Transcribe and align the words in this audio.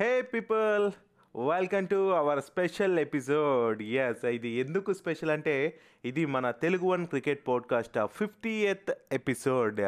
Hey 0.00 0.22
people 0.22 0.90
welcome 1.48 1.88
to 1.88 2.10
our 2.10 2.40
special 2.40 2.98
episode. 2.98 3.82
Yes 3.82 4.24
ఇది 4.24 4.48
ఎందుకు 4.48 4.92
special 4.92 5.30
అంటే 5.30 5.78
ఇది 6.04 6.26
మన 6.26 6.50
Telugu 6.50 6.86
one 6.86 7.06
cricket 7.06 7.48
podcast 7.48 8.06
fifty 8.06 8.50
eighth 8.50 8.92
episode. 9.12 9.80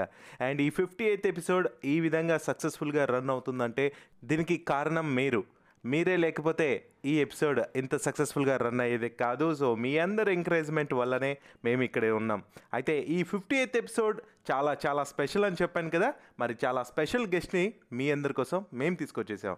And 0.42 0.60
ఈ 0.60 0.70
ఫిఫ్టీ 0.70 1.04
ఎయిత్ 1.04 1.26
ఎపిసోడ్ 1.26 1.68
ఈ 1.84 2.00
విధంగా 2.00 2.38
సక్సెస్ఫుల్గా 2.38 3.04
రన్ 3.04 3.30
అవుతుందంటే 3.30 3.92
దీనికి 4.24 4.56
కారణం 4.56 5.14
మీరు. 5.14 5.44
మీరే 5.84 6.16
లేకపోతే 6.16 6.84
ఈ 7.04 7.20
ఎపిసోడ్ 7.20 7.60
ఇంత 7.76 7.96
సక్సెస్ఫుల్గా 7.96 8.56
రన్ 8.56 8.80
అయ్యేది 8.80 9.08
కాదు. 9.08 9.54
సో 9.54 9.74
మీ 9.74 9.98
అందరి 9.98 10.32
ఎంకరేజ్మెంట్ 10.32 10.94
వల్లనే 10.94 11.38
మేము 11.64 11.82
ఇక్కడే 11.82 12.10
ఉన్నాం. 12.10 12.42
అయితే 12.74 13.00
ఈ 13.00 13.22
ఫిఫ్టీ 13.22 13.56
ఎయిత్ 13.56 13.76
ఎపిసోడ్ 13.76 14.20
చాలా 14.52 14.76
చాలా 14.86 15.04
స్పెషల్ 15.04 15.44
అని 15.44 15.56
చెప్పాను 15.62 15.90
కదా 15.90 16.14
మరి 16.40 16.56
చాలా 16.64 16.82
స్పెషల్ 16.82 17.26
గెస్ట్ని 17.26 17.72
మీ 17.92 18.10
అందరి 18.10 18.32
కోసం 18.32 18.64
మేము 18.72 18.96
తీసుకొచ్చేసాం. 18.96 19.56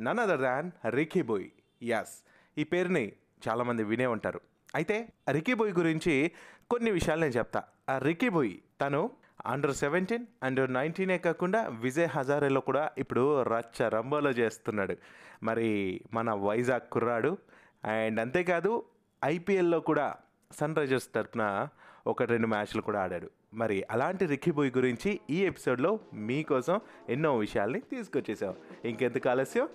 None 0.00 0.18
other 0.18 0.40
than 0.40 0.70
Ricky 0.90 1.22
Bhui 1.22 1.48
as 1.82 2.24
ఈ 2.58 2.64
పేరుని 2.64 3.12
చాలామంది 3.48 3.84
వినే 3.84 4.06
ఉంటారు. 4.06 4.40
అయితే 4.74 5.08
రికీ 5.30 5.54
బోయ్ 5.54 5.72
గురించి 5.74 6.30
కొన్ని 6.70 6.90
విషయాలు 6.90 7.20
నేను 7.20 7.32
చెప్తా. 7.32 7.62
ఆ 7.90 7.98
రికీ 7.98 8.28
బోయ్ 8.28 8.52
తను 8.80 9.10
అండర్ 9.46 9.74
సెవెంటీన్ 9.74 10.26
అండర్ 10.42 10.72
నైన్టీనే 10.72 11.18
కాకుండా 11.18 11.68
విజయ్ 11.68 12.08
హజారేలో 12.08 12.60
కూడా 12.60 12.90
ఇప్పుడు 12.98 13.42
రచ్చ 13.42 13.88
రంబోలో 13.88 14.30
చేస్తున్నాడు. 14.30 14.96
మరి 15.42 16.00
మన 16.12 16.34
వైజాగ్ 16.34 16.90
కుర్రాడు. 16.92 17.38
అండ్ 17.84 18.20
అంతేకాదు 18.20 18.84
ఐపీఎల్లో 19.24 19.80
కూడా 19.80 20.14
సన్ 20.52 20.76
రైజర్స్ 20.76 21.08
తరఫున 21.14 21.68
ఒక 22.06 22.22
రెండు 22.22 22.46
మ్యాచ్లు 22.46 22.82
కూడా 22.82 23.02
ఆడాడు. 23.02 23.30
మరి 23.54 23.84
అలాంటి 23.90 24.26
రిక్కీ 24.26 24.50
బోయ్ 24.50 24.72
గురించి 24.76 25.20
ఈ 25.30 25.44
ఎపిసోడ్లో 25.44 26.00
మీకోసం 26.14 26.80
ఎన్నో 27.08 27.36
విషయాల్ని 27.36 27.80
తీసుకొచ్చేసాం. 27.80 28.54
ఇంకెందుకు 28.84 29.28
ఆలస్యం? 29.28 29.68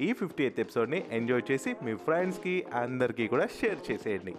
ఈ 0.00 0.12
ఫిఫ్టీ 0.12 0.42
ఎయిత్ 0.44 0.60
ఎపిసోడ్ని 0.60 1.06
ఎంజాయ్ 1.10 1.42
చేసి 1.50 1.76
మీ 1.82 1.94
ఫ్రెండ్స్కి 1.94 2.66
అందరికీ 2.74 3.28
కూడా 3.28 3.46
షేర్ 3.46 3.80
చేసేయండి. 3.90 4.34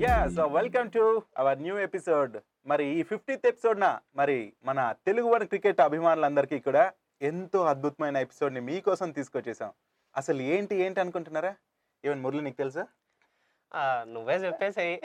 Yeah 0.00 0.28
so 0.28 0.46
welcome 0.46 0.90
to 0.90 1.22
our 1.38 1.62
new 1.62 1.78
episode 1.78 2.36
మరి 2.66 2.84
ఈ 2.86 3.02
ఫిఫ్టీత్ 3.02 3.46
ఎపిసోడ్న 3.46 3.98
మరి 4.16 4.52
మన 4.64 4.94
తెలుగు 5.06 5.28
వన్ 5.28 5.46
క్రికెట్ 5.46 5.80
అభిమానులందరికీ 5.80 6.58
కూడా 6.58 6.92
ఎంతో 7.22 7.64
అద్భుతమైన 7.64 8.16
ఎపిసోడ్ని 8.16 8.60
మీకోసం 8.60 9.10
తీసుకొచ్చేసాం. 9.10 9.70
అసలు 10.16 10.42
ఏంటి 10.42 10.76
ఏంటి 10.76 11.00
అనుకుంటున్నారా? 11.00 11.54
ఈవెన్ 12.04 12.20
మురళి 12.20 12.42
నీకు 12.42 12.56
తెలుసా? 12.56 12.86
నువ్వే 14.02 14.34
చెప్పేసాయి. 14.34 15.02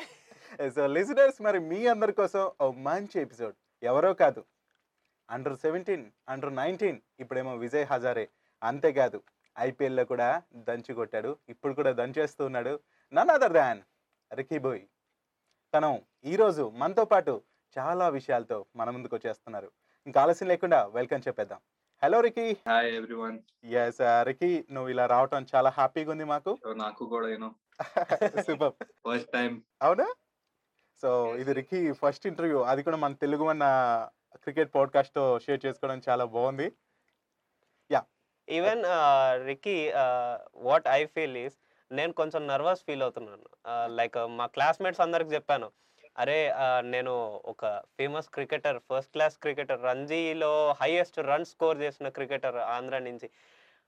సో 0.76 0.88
లిజనర్స్ 0.88 1.42
మరి 1.42 1.60
మీ 1.60 1.88
అందరి 1.88 2.14
కోసం 2.14 2.52
ఓ 2.62 2.72
మంచి 2.72 3.22
ఎపిసోడ్. 3.22 3.56
ఎవరో 3.84 4.14
కాదు. 4.14 4.44
అండర్ 5.30 5.58
సెవెంటీన్ 5.58 6.06
అండర్ 6.30 6.56
నైన్టీన్ 6.56 7.00
ఇప్పుడేమో 7.20 7.56
విజయ్ 7.56 7.86
హజారే. 7.86 8.30
అంతేకాదు 8.64 9.24
ఐపీఎల్లో 9.60 10.06
కూడా 10.06 10.42
దంచి 10.54 10.94
కొట్టాడు. 10.94 11.38
ఇప్పుడు 11.50 11.74
కూడా 11.74 11.92
దంచేస్తూ 11.92 12.46
ఉన్నాడు 12.46 12.80
నన్ 13.14 13.30
అదర్ 13.30 13.54
దాన్ 13.54 13.82
రికీ 14.34 14.58
బోయ్. 14.58 14.82
తను 15.74 15.92
ఈరోజు 16.26 16.64
మనతో 16.76 17.06
పాటు 17.06 17.42
చాలా 17.78 18.10
విషయాలతో 18.10 18.66
మన 18.76 18.90
ముందుకు 18.90 19.16
వచ్చేస్తున్నారు. 19.16 19.72
ఇంకా 20.06 20.22
ఆలస్యం 20.22 20.50
లేకుండా 20.50 20.86
వెల్కమ్ 20.86 21.22
చెప్పేద్దాం. 21.28 21.60
Hello 22.04 22.22
Ricky 22.22 22.58
hi 22.68 22.96
everyone 22.96 23.40
yes 23.66 23.98
Ricky 24.24 24.66
నువ్వు 24.72 24.90
ఇలా 24.90 25.06
రావటం 25.06 25.46
చాలా 25.56 25.70
హ్యాపీగా 25.70 26.12
ఉంది 26.12 26.24
మాకు. 26.24 26.60
నాకు 26.76 27.06
కూడా 27.06 27.28
సూపర్ 28.42 28.74
ఫస్ట్ 29.06 29.32
టైం 29.32 29.64
అవునా? 29.82 30.14
సో 31.02 31.36
ఇది 31.36 31.54
రికీ 31.54 31.92
ఫస్ట్ 31.92 32.28
ఇంటర్వ్యూ 32.28 32.62
అది 32.62 32.84
కూడా 32.84 32.98
మన 32.98 33.14
తెలుగు 33.14 33.44
మన 33.44 33.64
క్రికెట్ 34.36 34.76
పాడ్కాస్ట్తో 34.76 35.40
షేర్ 35.40 35.66
చేసుకోవడం 35.66 36.02
చాలా 36.10 36.26
బాగుంది. 36.26 36.72
Even 38.50 38.84
Ricky 39.46 39.92
what 40.56 40.88
I 40.88 41.06
feel 41.06 41.38
is 41.38 41.58
నేను 41.92 42.14
కొంచెం 42.14 42.48
నర్వస్ 42.48 42.84
ఫీల్ 42.86 43.02
అవుతున్నాను. 43.02 43.48
లైక్ 43.86 44.18
మా 44.28 44.46
క్లాస్మేట్స్ 44.46 45.02
అందరికి 45.02 45.34
చెప్పాను. 45.34 45.72
అరే 46.18 46.54
నేను 46.82 47.14
ఒక 47.46 47.66
famous 47.98 48.30
cricketer 48.30 48.80
first 48.90 49.12
class 49.12 49.38
cricketer 49.38 49.84
రంజీలో 49.84 50.52
highest 50.82 51.20
run 51.20 51.46
score 51.46 51.78
చేసిన 51.82 52.10
క్రికెటర్ 52.10 52.58
ఆంధ్ర 52.76 52.98
నుంచి. 52.98 53.28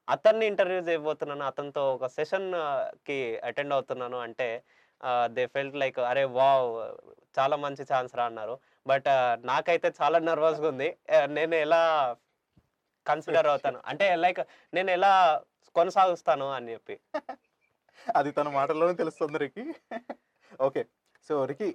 అతన్ని 0.10 0.46
ఇంటర్వ్యూ 0.46 0.80
చేయబోతున్నాను. 0.80 1.44
అతనితో 1.46 1.84
ఒక 1.96 2.08
సెషన్కి 2.08 3.20
అటెండ్ 3.40 3.74
అవుతున్నాను. 3.74 4.18
అంటే 4.18 4.48
దే 5.28 5.48
ఫెల్ట్ 5.48 5.76
లైక్ 5.76 6.00
అరే 6.00 6.24
వావ్ 6.40 6.70
చాలా 7.40 7.56
మంచి 7.56 7.84
ఛాన్స్ 7.94 8.16
రా 8.16 8.26
అన్నారు. 8.26 8.56
బట్ 8.88 9.10
నాకైతే 9.46 9.94
చాలా 10.02 10.20
నర్వస్గా 10.20 10.68
ఉంది. 10.68 10.90
నేను 11.28 11.56
ఎలా 11.56 11.82
కన్సిడర్ 13.08 13.48
అవుతాను? 13.48 13.80
అంటే 13.86 14.16
లైక్ 14.16 14.40
నేను 14.74 14.92
ఎలా 14.92 15.14
కొనసాగుస్తాను 15.76 16.46
అని 16.52 16.72
చెప్పి. 16.74 16.96
అది 18.16 18.32
తన 18.32 18.50
మాటల్లోనే 18.50 18.94
తెలుస్తుంది 18.94 19.38
రికి. 19.38 19.64
ఓకే. 20.62 20.82
సో 21.30 21.46
రికి 21.46 21.68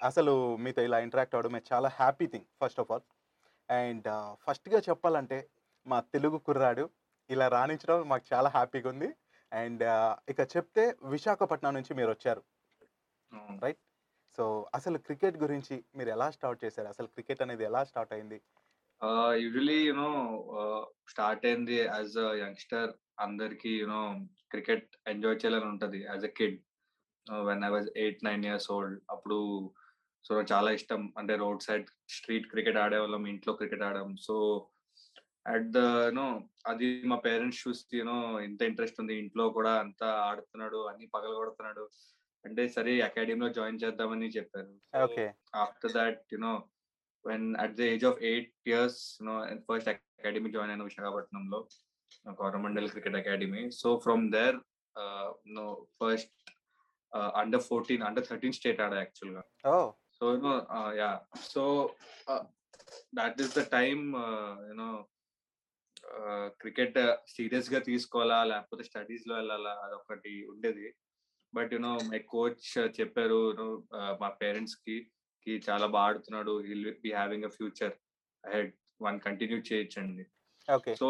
అసలు 0.00 0.56
మీతో 0.56 0.82
ఇలా 0.82 0.98
ఇంటరాక్ట్ 0.98 1.34
అవ్వడం 1.34 1.60
చాలా 1.72 1.88
happy 2.00 2.26
thing 2.26 2.48
first 2.60 2.80
of 2.80 2.90
all. 2.92 3.06
And 3.68 4.08
ఫస్ట్గా 4.44 4.78
చెప్పాలంటే 4.88 5.38
మా 5.86 6.00
తెలుగు 6.14 6.38
కుర్రాడు 6.38 6.84
ఇలా 7.30 7.48
రాణించడం 7.48 8.08
మాకు 8.08 8.24
చాలా 8.34 8.48
హ్యాపీగా 8.48 8.88
ఉంది. 8.90 9.08
అండ్ 9.52 9.82
ఇక 10.28 10.40
చెప్తే 10.56 10.84
విశాఖపట్నం 11.04 11.74
నుంచి 11.74 11.92
మీరు 11.94 12.10
వచ్చారు. 12.10 12.42
సో 14.38 14.44
అసలు 14.74 14.98
క్రికెట్ 14.98 15.36
గురించి 15.36 15.84
మీరు 15.96 16.10
ఎలా 16.10 16.30
స్టార్ట్ 16.30 16.64
చేశారు? 16.64 16.88
అసలు 16.88 17.06
క్రికెట్ 17.06 17.42
అనేది 17.42 17.64
ఎలా 17.64 17.80
స్టార్ట్ 17.84 18.12
అయింది? 18.12 18.38
యూజువలీ 19.42 19.78
యునో 19.88 20.10
స్టార్ట్ 21.08 21.46
అయింది 21.46 21.76
యాజ్ 21.80 22.16
అ 22.18 22.28
యంగ్స్టర్ 22.44 22.90
అందరికి 23.20 23.70
యునో 23.80 24.02
క్రికెట్ 24.52 24.88
ఎంజాయ్ 25.08 25.36
చేయాలని 25.36 25.68
ఉంటది. 25.72 26.00
As 26.04 26.24
a 26.24 26.32
kid 26.38 26.58
when 27.48 27.64
I 27.64 27.70
was 27.76 27.88
eight 27.96 28.24
nine 28.24 28.44
years 28.44 28.70
old. 28.76 28.96
అప్పుడు 29.10 29.38
సో 30.24 30.30
నాకు 30.36 30.50
చాలా 30.54 30.70
ఇష్టం. 30.78 31.02
అంటే 31.18 31.34
రోడ్ 31.42 31.62
సైడ్ 31.66 31.86
స్ట్రీట్ 32.16 32.50
క్రికెట్ 32.52 32.80
ఆడేవాళ్ళం 32.84 33.24
ఇంట్లో 33.32 33.52
cricket 33.60 33.84
ఆడాం 33.88 34.10
so 34.26 34.34
at 35.52 35.68
the 35.76 35.80
you know 36.06 36.26
అది 36.70 36.88
మా 37.10 37.16
పేరెంట్స్ 37.26 37.60
చూసి 37.64 37.98
యూనో 37.98 38.16
ఎంత 38.46 38.62
ఇంట్రెస్ట్ 38.70 39.00
ఉంది 39.02 39.14
ఇంట్లో 39.22 39.44
కూడా 39.58 39.72
అంత 39.84 40.02
ఆడుతున్నాడు 40.28 40.80
అన్ని 40.90 41.06
పగల 41.14 41.32
కొడుతున్నాడు 41.40 41.84
అంటే 42.44 42.64
సరే 42.74 42.92
అకాడమీలో 43.06 43.48
జాయిన్ 43.58 43.80
చేద్దామని 43.84 44.28
చెప్పారు. 44.36 44.72
After 45.62 45.94
that 45.98 46.20
you know 46.34 46.52
when 47.24 47.46
at 47.62 47.76
the 47.78 47.88
age 47.92 48.04
of 48.10 48.20
eight 48.30 48.52
years 48.70 49.00
you know 49.20 49.36
first 49.68 49.90
academy 49.92 50.50
join 50.56 50.72
అయినా 50.74 50.86
విశాఖపట్నంలో 50.90 51.60
Coromandel 52.40 52.90
cricket 52.94 53.18
academy. 53.22 53.62
So 53.80 53.88
from 54.04 54.24
there 54.36 54.58
first 56.00 56.36
under 57.42 57.64
fourteen 57.70 58.02
under 58.08 58.28
thirteen 58.30 58.56
state 58.58 58.80
ఆడా 58.86 58.96
యాక్చువల్గా 59.02 59.42
under 60.20 60.26
14, 60.26 60.26
under 60.26 60.26
13 60.26 60.26
state 60.26 60.26
ada 60.26 60.26
actually. 60.26 60.26
ఓ 60.26 60.26
So 60.26 60.32
you 60.32 60.42
know, 60.42 60.66
uh, 60.70 60.92
yeah. 60.94 61.18
So 61.42 61.92
uh, 62.28 62.42
that 63.12 63.40
is 63.40 63.52
the 63.52 63.64
time, 63.66 64.14
uh, 64.14 64.56
you 64.68 64.74
know. 64.74 65.08
Cricket 66.60 66.98
సీరియస్గా 67.26 67.78
తీసుకోవాలా 67.78 68.44
లేకపోతే 68.44 68.84
స్టడీస్లో 68.84 69.34
వెళ్ళాలా 69.34 69.70
అదొకటి 69.70 70.46
ఉండేది 70.46 70.94
but 71.54 71.72
you know 71.72 71.98
my 72.04 72.18
coach 72.18 72.78
చెప్పారు 73.00 73.40
uh, 73.98 74.18
మా 74.20 74.28
పేరెంట్స్కి 74.28 75.10
కి 75.46 75.62
చాలా 75.70 75.86
బాగా 75.86 76.04
ఆడుతున్నాడు 76.04 76.62
be 77.02 77.12
having 77.12 77.44
a 77.44 77.48
future 77.48 77.92
ahead 78.52 78.72
one 79.02 79.20
continue 79.20 79.58
చేయొచ్చండి 79.58 80.26
సో 80.96 81.08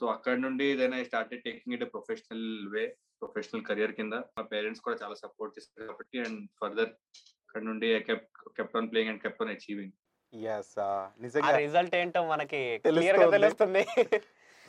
సో 0.00 0.06
అక్కడ 0.06 0.38
నుండి 0.38 0.76
then 0.76 0.94
I 0.94 1.04
started 1.04 1.44
taking 1.44 1.74
it 1.74 1.92
professional 1.92 2.68
way 2.68 2.96
professional 3.18 3.64
career 3.64 3.92
కింద 3.92 4.12
మా 4.12 4.42
పేరెంట్స్ 4.42 4.82
కూడా 4.82 4.96
చాలా 5.02 5.14
సపోర్ట్ 5.14 5.58
చేస్తారు 5.58 5.86
కాబట్టి 5.86 6.18
అండ్ 6.18 6.48
ఫర్దర్ 6.60 6.92
అక్కడ 7.58 7.68
నుండి 7.70 7.88
kept 8.56 8.76
on 8.78 8.88
playing 8.90 9.10
and 9.12 9.22
kept 9.22 9.40
on 9.44 9.50
achieving 9.54 9.94
yes 10.32 10.74
ఆ 10.84 10.90
నిజంగా 11.24 11.52
రిజల్ట్ 11.64 11.94
ఏంటో 12.00 12.20
మనకి 12.32 12.60
క్లియర్గా 12.84 13.26
తెలుస్తోంది. 13.34 13.82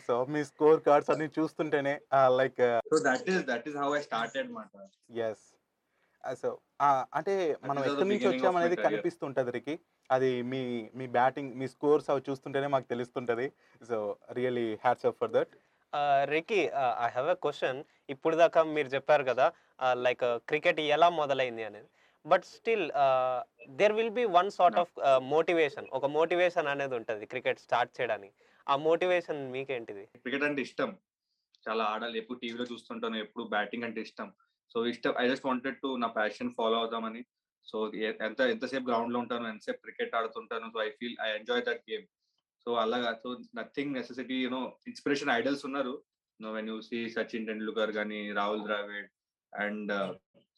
సో 0.08 0.14
మీ 0.34 0.42
స్కోర్ 0.50 0.80
కార్డ్స్ 0.88 1.12
అన్ని 1.14 1.28
చూస్తుంటేనే 1.38 1.94
like 2.40 2.62
so 2.92 3.00
that 3.08 3.28
is 3.34 3.44
that 3.50 3.66
is 3.72 3.78
how 3.82 3.90
I 3.98 4.02
started 4.08 4.50
మాట. 4.58 4.72
ఎస్ 5.28 5.46
సో 6.42 6.50
అంటే 7.18 7.34
మనం 7.70 7.82
ఎక్కడి 7.90 8.10
నుంచి 8.12 8.28
వచ్చామనేది 8.32 8.78
career. 8.78 8.88
కనిపిస్తుంటది 8.88 9.54
రికి 9.58 9.76
అది 10.10 10.32
మీ 10.54 10.62
మీ 11.00 11.08
బ్యాటింగ్ 11.18 11.54
మీ 11.62 11.68
స్కోర్స్ 11.76 12.10
అవి 12.14 12.26
చూస్తుంటేనే 12.30 12.70
మాకు 12.76 12.90
తెలుస్తుంటది. 12.94 13.48
So 13.90 14.00
really 14.40 14.68
hats 14.86 15.08
up 15.12 15.20
for 15.22 15.34
that 15.38 15.54
Ricky 16.36 16.62
I 17.06 17.10
have 17.14 17.30
a 17.36 17.38
question 17.46 17.80
ఇప్పుడు 18.16 18.36
దాకా 18.44 18.60
మీరు 18.76 18.92
చెప్పారు 18.98 19.24
కదా 19.32 19.48
లైక్ 20.08 20.26
క్రికెట్ 20.50 20.84
ఎలా 20.98 21.10
మొదలైంది 21.22 21.66
అనేది. 21.70 21.90
But 22.26 22.46
still 22.56 22.86
there 23.80 23.94
will 23.98 24.16
be 24.20 24.26
one 24.38 24.50
sort 24.58 24.80
of 24.84 24.94
motivation 25.34 25.88
ఒక 26.00 26.06
మోటివేషన్ 26.18 26.70
అనేది 26.74 26.96
ఉంటుంది 27.00 27.26
క్రికెట్ 27.34 27.64
స్టార్ట్ 27.66 27.94
చేయడానికి. 27.98 28.34
ఆ 28.68 28.76
మోటివేషన్ 28.88 29.42
మీకేంటిది? 29.56 30.06
క్రికెట్ 30.24 30.46
అంటే 30.50 30.62
ఇష్టం. 30.68 30.90
చాలా 31.68 31.84
ఆడాలి. 31.94 32.18
ఎప్పుడు 32.22 32.40
టీవీలో 32.40 32.66
చూస్తుంటాను 32.72 33.18
ఎప్పుడు 33.26 33.44
బ్యాటింగ్ 33.56 33.86
అంటే 33.88 34.02
ఇష్టం. 34.08 34.28
సో 34.74 34.80
ఇష్టం 34.94 35.14
ఐ 35.22 35.26
జస్ట్ 35.30 35.48
వాంటెడ్ 35.50 35.82
టు 35.84 35.90
నా 36.04 36.08
ప్యాషన్ 36.20 36.56
ఫాలో 36.58 36.78
అవుదామని. 36.82 37.22
సో 37.70 37.78
ఎంత 38.28 38.40
ఎంతసేపు 38.54 38.86
గ్రౌండ్లో 38.90 39.20
ఉంటాను 39.20 39.48
ఎంతసేపు 39.48 39.82
cricket 39.86 40.16
ఆడుతుంటాను 40.20 40.68
so 40.74 40.80
I 40.86 40.90
feel 41.00 41.18
I 41.26 41.30
enjoy 41.40 41.64
that 41.70 41.84
game 41.92 42.06
so 42.66 42.70
అలాగా 42.84 43.10
so 43.24 43.30
nothing 43.58 43.94
necessity 43.98 44.38
you know 44.44 44.62
inspiration 44.88 45.32
idols 45.40 45.66
ఉన్నారు. 45.70 45.94
No 46.40 46.50
when 46.58 46.70
you 46.72 46.78
see 46.90 47.00
Sachin 47.16 47.48
Tendulkar 47.50 47.92
కానీ 47.98 48.20
రాహుల్ 48.40 48.64
ద్రావిడ్ 48.68 49.10
అండ్ 49.54 49.92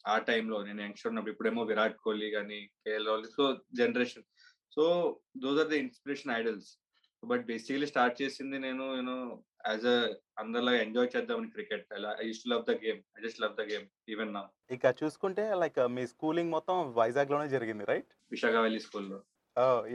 ఆ 0.04 0.16
టైంలో 0.28 0.56
నేను 0.66 0.80
యంగ్స్టర్ 0.82 1.10
ఉన్నప్పుడు 1.10 1.34
ఇప్పుడేమో 1.34 1.62
విరాట్ 1.70 1.98
కోహ్లీ 2.04 2.28
కానీ 2.36 2.60
KL 2.84 3.08
Rahul 3.08 3.26
so 3.36 3.44
generation. 3.80 4.26
So 4.76 4.84
those 5.42 5.60
are 5.62 5.70
the 5.72 5.76
inspiration 5.84 6.34
idols 6.38 6.70
but 7.22 7.42
basically 7.50 7.86
start 7.90 8.20
చేసింది 8.22 8.56
నేను 8.58 8.84
యూనో 8.98 9.16
యాజ్ 9.66 9.84
అ 9.86 9.98
అందరిలా 10.42 10.72
ఎంజాయ్ 10.84 11.10
చేద్దామని 11.14 11.50
cricket. 11.56 11.86
I 12.22 12.26
used 12.30 12.46
love 12.52 12.64
the 12.70 12.74
game 12.84 13.00
I 13.18 13.22
just 13.24 13.42
love 13.44 13.54
the 13.60 13.64
game 13.72 13.86
even 14.14 14.32
నా 14.36 14.42
ఇక 14.76 14.94
చూసుకుంటే 15.02 15.44
లైక్ 15.62 15.78
మీ 15.96 16.04
స్కూలింగ్ 16.14 16.54
మొత్తం 16.56 16.78
వైజాగ్లోనే 17.00 17.48
జరిగింది 17.56 17.86
రైట్ 17.92 18.10
విశాఖ 18.36 18.54
వ్యాలీ 18.64 18.82
స్కూల్లో 18.86 19.20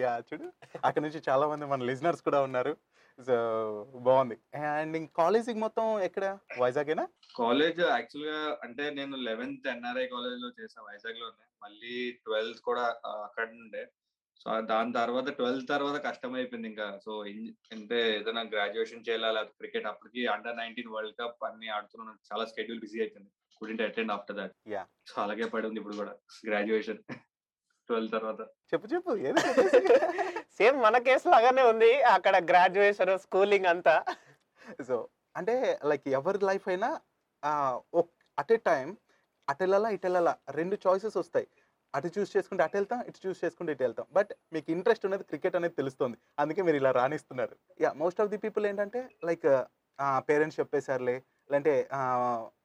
యా 0.01 0.11
చూడు. 0.27 0.47
అక్కడ 0.88 1.01
నుంచి 1.03 1.19
చాలా 1.27 1.45
మంది 1.51 1.65
మన 1.71 1.85
లిజనర్స్ 1.89 2.25
కూడా 2.25 2.39
ఉన్నారు. 2.47 2.73
సో 3.25 3.35
బాగుంది 3.95 4.35
అండ్ 4.57 5.09
కాలేజింగ్ 5.17 5.61
మొత్తం 5.61 5.99
ఎక్కడ? 5.99 6.25
వైజాగేనా? 6.59 7.07
కాలేజ్ 7.35 7.79
యాక్చువల్గా 7.79 8.57
అంటే 8.63 8.89
నేను 8.89 9.15
లెవెన్త్ 9.15 9.67
ఎన్ఆర్ఐ 9.67 10.07
కాలేజ్లో 10.07 10.49
చేసా 10.59 10.81
వైజాగ్లోనే 10.81 11.45
మళ్ళీ 11.63 12.11
ట్వెల్త్ 12.11 12.61
కూడా 12.61 12.83
అక్కడ 13.05 13.47
ఉండే. 13.49 13.83
సో 14.43 14.61
దాని 14.61 14.93
తర్వాత 14.93 15.29
ట్వెల్త్ 15.29 15.69
తర్వాత 15.69 16.03
కష్టం 16.05 16.33
అయిపోయింది 16.33 16.67
ఇంకా. 16.67 16.99
సో 17.05 17.23
అంటే 17.71 18.19
ఏదైనా 18.19 18.41
గ్రాడ్యుయేషన్ 18.41 19.05
చేయాలా? 19.09 19.31
లేకపోతే 19.31 19.57
క్రికెట్? 19.57 19.87
అప్పటికి 19.87 20.27
అండర్ 20.27 20.57
నైన్టీన్ 20.57 20.89
వరల్డ్ 20.89 21.17
కప్ 21.21 21.45
అన్ని 21.45 21.67
ఆడుతున్నాను. 21.67 22.17
చాలా 22.33 22.45
స్కెడ్యూల్ 22.45 22.79
బిజీ 22.79 22.99
అయిపోయింది. 22.99 23.31
Couldn't 23.59 23.81
attend 23.81 24.11
after 24.11 24.35
that. 24.35 24.51
So 25.07 25.21
అలాగే 25.21 25.45
పడి 25.45 25.67
ఉంది 25.67 25.79
ఇప్పుడు 25.79 25.95
కూడా. 25.95 26.13
గ్రాడ్యుయేషన్. 26.47 27.01
ట్వెల్త్ 27.89 28.13
తర్వాత. 28.17 28.41
చెప్పు 28.71 28.87
చెప్పు 28.93 29.11
ఏదో 29.29 29.41
సేమ్ 30.57 30.77
మన 30.85 30.97
కేసు 31.07 31.27
లాగానే 31.33 31.63
ఉంది 31.71 31.91
అక్కడ 32.15 32.35
గ్రాడ్యుయేషన్ 32.51 33.13
స్కూలింగ్ 33.25 33.69
అంతా. 33.73 33.95
సో 34.87 34.95
అంటే 35.39 35.55
లైక్ 35.91 36.07
ఎవరి 36.19 36.39
లైఫ్ 36.49 36.67
అయినా 36.73 36.89
అట్ 38.41 38.53
ఏ 38.55 38.59
టైం 38.69 38.87
అటు 39.51 39.61
వెళ్ళాలా 39.63 39.89
ఇటు 39.95 40.05
వెళ్ళాలా 40.07 40.33
రెండు 40.59 40.75
చాయిసెస్ 40.85 41.17
వస్తాయి. 41.21 41.47
అటు 41.97 42.09
చూస్ 42.15 42.31
చేసుకుంటే 42.35 42.63
అటు 42.65 42.75
వెళ్తాం 42.77 42.99
ఇటు 43.09 43.19
చూస్ 43.25 43.41
చేసుకుంటే 43.43 43.71
ఇటు 43.75 43.83
వెళ్తాం. 43.85 44.05
బట్ 44.17 44.31
మీకు 44.53 44.67
ఇంట్రెస్ట్ 44.75 45.05
అనేది 45.07 45.25
క్రికెట్ 45.31 45.55
అనేది 45.59 45.75
తెలుస్తుంది. 45.81 46.17
అందుకే 46.41 46.61
మీరు 46.67 46.77
ఇలా 46.81 46.91
రాణిస్తున్నారు. 46.97 47.55
Yeah 47.83 47.91
most 48.01 48.19
of 48.23 48.31
the 48.33 48.39
people 48.45 48.65
ఏంటంటే 48.71 49.01
లైక్ 49.29 49.47
పేరెంట్స్ 50.29 50.59
చెప్పేశారులే. 50.61 51.15
లేదంటే 51.49 51.73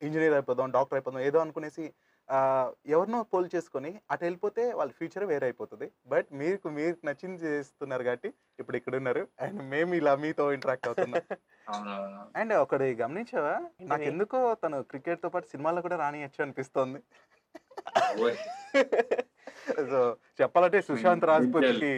ఇంజనీర్ 0.07 0.35
అయిపోదాం 0.39 0.73
డాక్టర్ 0.77 0.97
అయిపోదాం 0.99 1.23
ఏదో 1.29 1.39
అనుకునేసి 1.45 1.85
ఎవరినో 2.95 3.19
పోల్ 3.33 3.49
చేసుకొని 3.55 3.91
అటు 4.13 4.23
వెళ్ళిపోతే 4.27 4.63
వాళ్ళ 4.79 4.91
ఫ్యూచర్ 4.99 5.25
వేరే 5.33 5.45
అయిపోతుంది. 5.49 5.87
బట్ 6.13 6.29
మీకు 6.41 6.67
మీరు 6.77 6.95
నచ్చింది 7.09 7.39
చేస్తున్నారు 7.47 8.05
కాబట్టి 8.09 8.31
ఇప్పుడు 8.61 8.77
ఇక్కడ 8.81 8.95
ఉన్నారు 9.01 9.23
అండ్ 9.45 9.61
మేము 9.73 9.93
ఇలా 10.01 10.15
మీతో 10.23 10.47
ఇంటరాక్ట్ 10.57 10.89
అవుతున్నాం. 10.91 11.25
అండ్ 12.41 12.55
ఒకటి 12.65 12.89
గమనించావా? 13.03 13.55
నాకు 13.91 14.07
ఎందుకో 14.13 14.41
తను 14.63 14.79
క్రికెట్తో 14.93 15.31
పాటు 15.35 15.53
సినిమాలో 15.53 15.83
కూడా 15.87 15.99
రానియచ్చు 16.05 16.43
అనిపిస్తోంది. 16.47 17.01
సో 19.93 20.01
చెప్పాలంటే 20.41 20.81
సుశాంత్ 20.89 21.29
రాజ్పూత్కి 21.33 21.95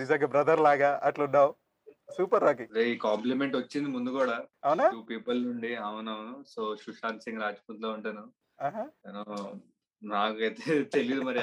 నిజంగా 0.00 0.26
బ్రదర్ 0.34 0.60
లాగా 0.68 0.92
అట్లున్నావు 1.08 1.52
సూపర్ 2.16 2.44
రాకి 2.46 2.64
ఈ 2.92 2.96
కాంప్లిమెంట్ 3.04 3.54
వచ్చింది 3.60 3.88
ముందు 3.96 4.10
కూడా. 4.18 4.38
అవునా? 4.68 4.86
టూ 4.94 5.02
పీపుల్ 5.12 5.38
నుండి 5.48 5.70
అవునవును. 5.88 6.34
సో 6.54 6.62
సుశాంత్ 6.82 7.24
సింగ్ 7.26 7.42
రాజ్పూత్లో 7.44 7.90
ఉంటాను. 7.96 8.24
నాకైతే 10.02 10.64
తెలియదు 10.94 11.22
మరి. 11.22 11.40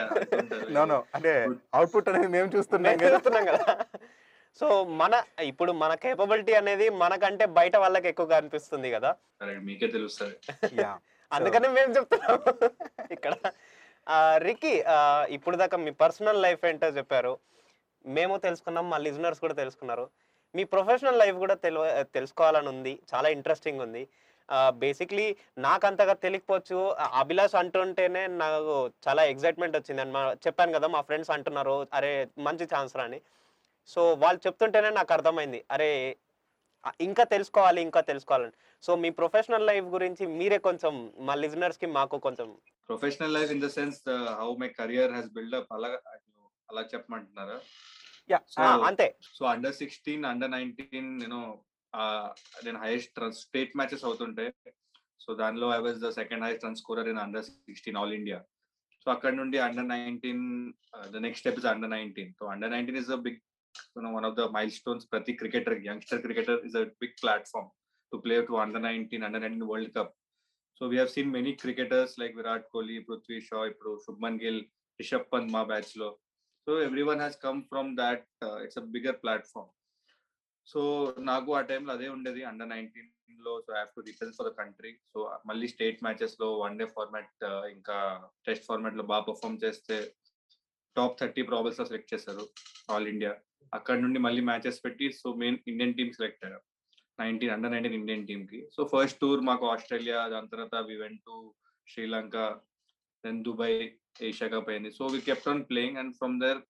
నో 0.74 0.98
అంటే 1.14 1.32
అవుట్పుట్ 1.74 2.10
అనేది 2.10 2.28
మేము 2.28 2.50
చూస్తున్నాం 2.56 2.98
కదా. 2.98 3.12
చూస్తున్నాం 3.16 3.46
కదా. 3.46 3.66
సో 4.58 4.68
మన 4.94 5.14
ఇప్పుడు 5.44 5.72
మన 5.72 5.92
కేపబిలిటీ 5.96 6.54
అనేది 6.54 6.90
మనకంటే 7.02 7.46
బయట 7.58 7.76
వాళ్ళకి 7.76 8.08
ఎక్కువగా 8.08 8.38
అనిపిస్తుంది 8.38 8.90
కదా. 8.92 9.12
మీకే 9.62 9.88
తెలుస్తుంది. 9.88 10.36
అందుకనే 11.32 11.68
మేము 11.70 11.92
చెప్తున్నాం 11.94 12.40
ఇక్కడ 13.12 13.34
ఆ, 14.08 14.18
ఇప్పుడు 15.30 15.56
దాకా 15.58 15.78
మీ 15.78 15.92
పర్సనల్ 16.02 16.42
లైఫ్ 16.42 16.66
ఏంటో 16.66 16.88
చెప్పారు. 16.98 17.34
మేము 18.06 18.38
తెలుసుకున్నాం 18.38 18.90
మా 18.90 18.98
లిజనర్స్ 18.98 19.40
కూడా 19.40 19.54
తెలుసుకున్నారు. 19.54 20.06
మీ 20.56 20.64
ప్రొఫెషనల్ 20.64 21.20
లైఫ్ 21.20 21.38
కూడా 21.38 21.56
తెలు 21.56 21.82
తెలుసుకోవాలని 22.14 22.70
ఉంది. 22.70 22.94
చాలా 23.14 23.30
ఇంట్రెస్టింగ్ 23.30 23.82
ఉంది. 23.82 24.04
బేసిక్లీ 24.70 25.36
నాకు 25.58 25.88
అంతగా 25.88 26.14
తెలియకపోవచ్చు. 26.14 26.90
అభిలాష్ 26.94 27.56
అంటుంటేనే 27.56 28.28
నాకు 28.28 28.92
చాలా 29.08 29.24
ఎగ్జైట్మెంట్ 29.24 29.78
వచ్చింది. 29.78 30.02
అని 30.02 30.12
చెప్పాను 30.48 30.72
కదా 30.72 30.88
మా 30.88 31.02
ఫ్రెండ్స్ 31.02 31.30
అంటున్నారు 31.30 31.88
అరే 31.94 32.28
మంచి 32.38 32.66
ఛాన్స్ 32.66 32.96
అని. 32.96 33.22
సో 33.88 34.14
వాళ్ళు 34.14 34.42
చెప్తుంటేనే 34.48 34.90
నాకు 34.90 35.14
అర్థమైంది. 35.14 35.66
అరే 35.72 36.18
ఇంకా 37.02 37.24
తెలుసుకోవాలి 37.24 37.82
ఇంకా 37.82 38.02
తెలుసుకోవాలని 38.02 38.52
సో 38.84 38.96
మీ 38.96 39.10
ప్రొఫెషనల్ 39.10 39.68
లైఫ్ 39.68 39.86
గురించి 39.86 40.26
మీరే 40.26 40.58
కొంచెం 40.58 41.14
మా 41.20 41.36
లిజనర్స్కి 41.36 41.86
మాకు 41.86 42.18
కొంచెం 42.18 42.58
professional 42.90 43.34
life 43.34 43.52
in 43.52 43.62
the 43.62 43.68
sense 43.68 44.10
how 44.10 44.56
my 44.56 44.68
career 44.68 45.14
has 45.14 45.30
built up 45.30 45.74
అలా 45.74 45.88
అలా 46.70 46.82
చెప్పమంటున్నారా? 46.82 47.60
అంతే. 48.86 49.16
So 49.34 49.46
under 49.46 49.74
sixteen 49.74 50.26
under 50.26 50.52
nineteen 50.52 51.20
నేను 51.20 51.60
నేను 52.66 52.80
హైయెస్ట్ 52.84 53.20
రన్ 53.24 53.38
స్టేట్ 53.42 53.76
మ్యాచెస్ 53.80 54.06
అవుతుంటే 54.06 54.46
సో 55.22 55.32
దానిలో 55.42 55.68
I 55.76 55.80
was 55.88 56.00
the 56.06 56.10
second 56.20 56.44
highest 56.46 56.66
run 56.68 56.80
scorer 56.82 57.10
in 57.14 57.22
under 57.26 57.46
sixteen 57.48 58.00
all 58.02 58.16
India 58.20 58.40
so 59.04 59.12
అక్కడ 59.12 59.34
నుండి 59.34 59.58
under 59.68 59.90
nineteen 59.94 60.44
the 61.14 61.22
next 61.26 61.44
step 61.44 61.60
is 61.62 61.70
under 61.74 61.94
nineteen 61.96 62.32
so 62.40 62.46
under 62.46 62.72
nineteen 62.72 63.00
is 63.02 63.12
a 63.18 63.20
big 63.28 63.40
one 64.18 64.26
of 64.30 64.36
the 64.36 64.46
milestones 64.80 65.06
ప్రతి 65.12 65.34
cricketer 65.34 65.78
youngster 65.90 66.22
cricketer 66.22 66.60
is 66.70 66.76
a 66.76 66.84
big 67.04 67.16
platform 67.22 67.70
to 68.12 68.18
play 68.18 68.38
to 68.50 68.54
under 68.54 68.84
nineteen 68.84 69.24
under 69.24 69.44
nineteen 69.44 69.70
world 69.72 69.94
cup 69.98 70.14
so 70.82 70.88
we 70.88 70.98
have 70.98 71.10
seen 71.10 71.32
many 71.32 71.52
cricketers 71.64 72.16
like 72.20 72.36
Virat 72.38 72.68
Kohli 72.74 72.98
Prithvi 73.00 73.38
Shaw 73.42 73.60
ఇప్పుడు 73.66 73.92
శుభ్మన్ 74.06 74.40
గిల్ 74.44 74.62
రిషబ్ 75.00 75.30
పంత్ 75.34 75.52
మా 75.52 75.62
బ్యాచ్లో. 75.64 76.10
So 76.68 76.72
every 76.82 77.04
one 77.04 77.20
has 77.20 77.38
come 77.46 77.60
from 77.64 77.90
that 77.98 78.26
it's 78.64 78.78
a 78.78 78.86
bigger 78.96 79.18
platform 79.24 79.70
so 80.66 80.82
నాకు 81.20 81.50
ఆ 81.56 81.62
టైంలో 81.62 81.94
అదే 81.94 82.08
ఉండేది. 82.10 82.42
Under 82.44 82.70
నైన్టీన్లో 82.70 83.54
so 83.62 83.74
have 83.74 83.90
to 83.96 84.02
represent 84.02 84.38
for 84.38 84.50
the 84.50 84.54
country 84.60 84.92
so 85.14 85.20
మళ్ళీ 85.46 85.68
స్టేట్ 85.68 86.04
మ్యాచెస్లో 86.04 86.48
వన్ 86.60 86.80
డే 86.80 86.86
ఫార్మాట్ 86.86 87.46
ఇంకా 87.76 87.98
టెస్ట్ 88.48 88.66
ఫార్మాట్లో 88.66 89.04
బాగా 89.04 89.24
పర్ఫామ్ 89.30 89.62
చేస్తే 89.64 89.98
టాప్ 90.96 91.20
థర్టీ 91.20 91.42
ప్రాబల్స్లో 91.42 91.86
సెలెక్ట్ 91.86 92.14
చేశారు 92.14 92.46
ఆల్ 92.92 93.08
ఇండియా. 93.08 93.34
అక్కడ 93.74 93.98
నుండి 94.00 94.20
మళ్ళీ 94.20 94.42
మ్యాచెస్ 94.42 94.80
పెట్టి 94.86 95.12
so 95.12 95.34
main 95.34 95.58
Indian 95.68 95.94
team 95.94 96.12
select 96.14 96.46
అయ్యారు. 96.46 96.62
నైన్టీన్ 97.20 97.52
అండర్ 97.52 97.72
నైన్టీన్ 97.72 97.98
ఇండియన్ 98.00 98.28
టీమ్కి 98.28 98.60
సో 98.76 98.82
ఫస్ట్ 98.94 99.20
టూర్ 99.20 99.42
మాకు 99.42 99.66
ఆస్ట్రేలియా 99.72 100.28
దాని 100.28 100.48
తర్వాత 100.48 100.76
we 100.88 100.96
went 100.96 101.22
to 101.28 101.36
Sri Lanka 101.88 102.38
then 103.24 103.44
Dubai 103.44 103.78
Asia 104.22 104.50
cup 104.50 104.70
అయింది. 104.70 104.92
So 104.92 105.06
we 105.06 105.22
kept 105.22 105.50
on 105.50 105.64
playing 105.70 105.98
and 105.98 106.16
from 106.16 106.36
there 106.42 106.62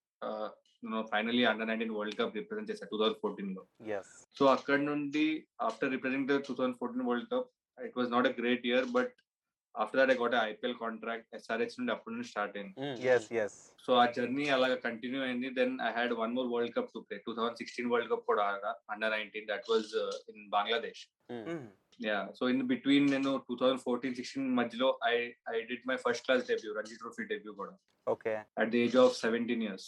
finally 1.11 1.43
under 1.51 1.69
nineteen 1.69 1.95
world 1.97 2.17
cup 2.19 2.37
represent 2.39 2.69
చేశారు 2.71 2.89
two 2.91 2.99
thousand 3.01 3.19
ఫోర్టీన్లో. 3.23 3.63
So 4.37 4.43
అక్కడ 4.55 4.79
నుండి 4.91 5.25
after 5.69 5.91
represent 5.95 6.31
two 6.47 6.53
thousand 6.59 6.77
fourteen 6.81 7.07
world 7.09 7.27
cup 7.33 7.49
it 7.77 7.97
was 7.99 8.13
not 8.15 8.29
a 8.29 8.33
great 8.39 8.65
year 8.69 8.87
but 8.97 9.11
after 9.75 9.99
that 9.99 10.11
I 10.13 10.15
got 10.21 10.35
IPL 10.39 10.77
contract 10.83 11.27
SRH 11.37 11.75
నుండి 11.79 11.91
అప్పటి 11.93 12.13
నుంచి 12.15 12.29
start 12.31 12.55
అయింది. 12.57 12.73
So 13.85 13.91
ఆ 14.01 14.05
journey 14.15 14.45
అలాగా 14.55 14.77
కంటిన్యూ 14.87 15.21
అయింది. 15.27 15.49
Then 15.59 15.75
I 15.87 15.91
had 15.97 16.13
one 16.21 16.33
more 16.37 16.49
world 16.53 16.73
cup 16.77 16.89
to 16.95 17.01
play 17.05 17.17
two 17.27 17.33
thousand 17.37 17.59
sixteen 17.61 17.91
world 17.93 18.09
cup 18.13 18.25
కూడా 18.31 18.43
ఆడా 18.53 18.71
under 18.93 19.13
nineteen 19.17 19.47
that 19.51 19.69
was 19.73 19.91
in 20.33 20.43
Bangladesh 20.57 21.03
yeah 22.07 22.19
so 22.39 22.43
in 22.53 22.61
between 22.73 23.07
నేను 23.15 23.31
టూ 23.47 23.55
థౌసండ్ 23.61 23.83
ఫోర్టీన్ 23.87 24.17
సిక్స్టీన్ 24.19 24.49
మధ్యలో 24.59 24.89
I 25.13 25.15
I 25.55 25.57
did 25.71 25.87
my 25.91 25.97
first 26.05 26.25
class 26.27 26.43
debut 26.51 26.73
Ranji 26.79 26.97
trophy 27.03 27.25
debut 27.33 27.53
కూడా. 27.61 27.73
Okay 28.07 28.35
at 28.61 28.69
the 28.73 28.79
age 28.83 28.95
of 29.01 29.09
17 29.23 29.63
years. 29.67 29.83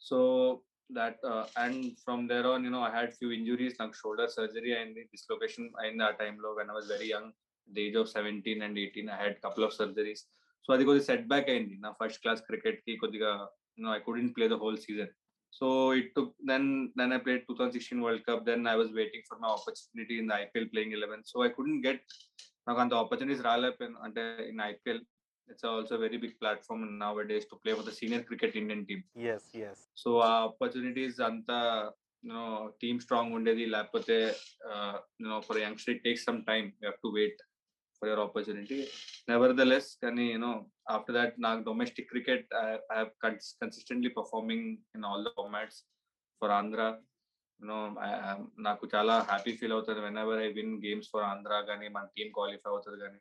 So 0.00 0.62
that 0.90 1.16
uh, 1.24 1.46
and 1.56 1.76
from 1.98 2.26
there 2.26 2.46
on, 2.46 2.64
you 2.64 2.70
know, 2.70 2.82
I 2.82 2.90
had 2.90 3.14
few 3.14 3.32
injuries, 3.32 3.74
like 3.80 3.94
shoulder 3.94 4.26
surgery 4.28 4.72
and 4.80 4.94
the 4.94 5.04
dislocation 5.10 5.70
in 5.88 5.96
that 5.98 6.18
time 6.18 6.38
low 6.42 6.54
when 6.56 6.70
I 6.70 6.74
was 6.74 6.86
very 6.86 7.08
young, 7.08 7.32
the 7.68 7.82
age 7.82 7.96
of 7.96 8.08
17 8.08 8.62
and 8.62 8.76
18, 8.78 9.08
I 9.08 9.16
had 9.16 9.42
couple 9.42 9.64
of 9.64 9.72
surgeries. 9.72 10.22
So 10.64 10.70
అది 10.74 10.84
కొద్దిగా 10.88 11.06
set 11.08 11.24
back 11.30 11.48
అయింది 11.52 11.74
నా 11.82 11.88
first 11.98 12.20
class 12.22 12.42
cricket 12.46 12.78
కి 12.84 12.92
కొద్దిగా 13.00 13.30
no 13.78 13.88
I 13.96 13.98
couldn't 14.06 14.32
play 14.36 14.44
the 14.52 14.56
whole 14.62 14.78
season 14.84 15.10
so 15.52 15.66
it 16.00 16.08
took 16.16 16.30
then 16.50 16.68
then 17.00 17.12
I 17.16 17.18
played 17.26 17.42
two 17.48 17.54
thousand 17.58 17.74
sixteen 17.76 18.02
world 18.04 18.22
cup 18.28 18.44
then 18.48 18.62
I 18.72 18.74
was 18.80 18.92
waiting 19.00 19.26
for 19.30 19.40
my 19.42 19.50
opportunity 19.56 20.16
in 20.22 20.30
the 20.30 20.38
IPL 20.44 20.68
playing 20.72 20.94
eleven 20.98 21.24
so 21.32 21.44
I 21.46 21.50
couldn't 21.56 21.82
get 21.88 22.04
నాకు 22.68 22.80
అంత 22.84 22.94
opportunities 23.02 23.42
రాలేకపోయాను 23.48 24.00
అంటే 24.06 24.22
in 24.52 24.62
IPL 24.70 25.02
it's 25.49 25.67
also 25.71 25.97
very 26.05 26.17
big 26.23 26.35
platform 26.41 26.83
nowadays 27.31 27.49
to 27.51 27.57
play 27.63 27.73
for 27.79 27.87
the 27.89 27.93
senior 28.01 28.23
cricket 28.29 28.55
Indian 28.61 28.85
team 28.89 29.03
yes 29.33 29.49
yes 29.67 29.83
so 30.03 30.11
ఆ 30.29 30.31
opportunities 30.47 31.19
అంతా 31.29 31.57
you know 32.23 32.45
team 32.81 32.99
strong 33.05 33.35
ఉండేది 33.39 33.65
లేకపోతే 33.75 34.17
you know 35.23 35.37
for 35.47 35.61
youngster 35.65 35.93
it 35.95 36.03
takes 36.07 36.25
some 36.29 36.41
time 36.51 36.67
you 36.73 36.85
have 36.85 36.99
to 37.05 37.11
wait 37.19 37.39
for 38.01 38.09
your 38.09 38.23
opportunity 38.27 38.79
nevertheless 39.71 39.91
కానీ 40.03 40.25
you know 40.33 40.51
after 40.95 41.17
that 41.19 41.37
నాకు 41.47 41.61
domestic 41.69 42.09
cricket 42.13 42.47
I 42.61 42.65
have 42.95 43.11
consistently 43.61 44.11
performing 44.19 44.67
in 44.97 45.05
all 45.11 45.25
the 45.27 45.31
formats 45.37 45.79
for 46.41 46.53
Andhra 46.59 46.81
you know 47.59 47.79
నాకు 48.67 48.83
చాలా 48.93 49.15
happy 49.29 49.51
feel 49.59 49.73
అవుతుంది. 49.77 50.01
When 50.05 50.19
ever 50.21 50.39
I 50.45 50.49
win 50.57 50.75
games 50.85 51.09
for 51.13 51.25
Andhra 51.31 51.53
కానీ 51.69 51.87
మన 51.95 52.05
team 52.15 52.31
qualify 52.37 52.69
అవుతుంది 52.73 52.99
కానీ. 53.05 53.19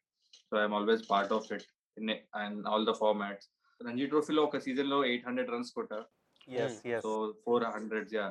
So 0.48 0.54
I'm 0.60 0.76
always 0.78 1.02
part 1.10 1.32
of 1.36 1.48
it 1.56 1.66
in 1.98 2.12
and 2.42 2.66
all 2.72 2.86
the 2.90 2.94
formats 3.02 3.48
Ranji 3.80 4.06
ట్రోఫీలో 4.12 4.42
ఒక 4.48 4.58
సీజన్లో 4.66 4.98
ఎయిట్ 5.10 5.26
హండ్రెడ్ 5.28 5.52
రన్స్ 5.54 5.72
కొట్టా. 5.78 6.00
Yes 6.62 6.78
yes 6.94 7.02
so 7.06 7.12
four 7.44 7.64
hundred 7.76 8.12
yeah 8.18 8.26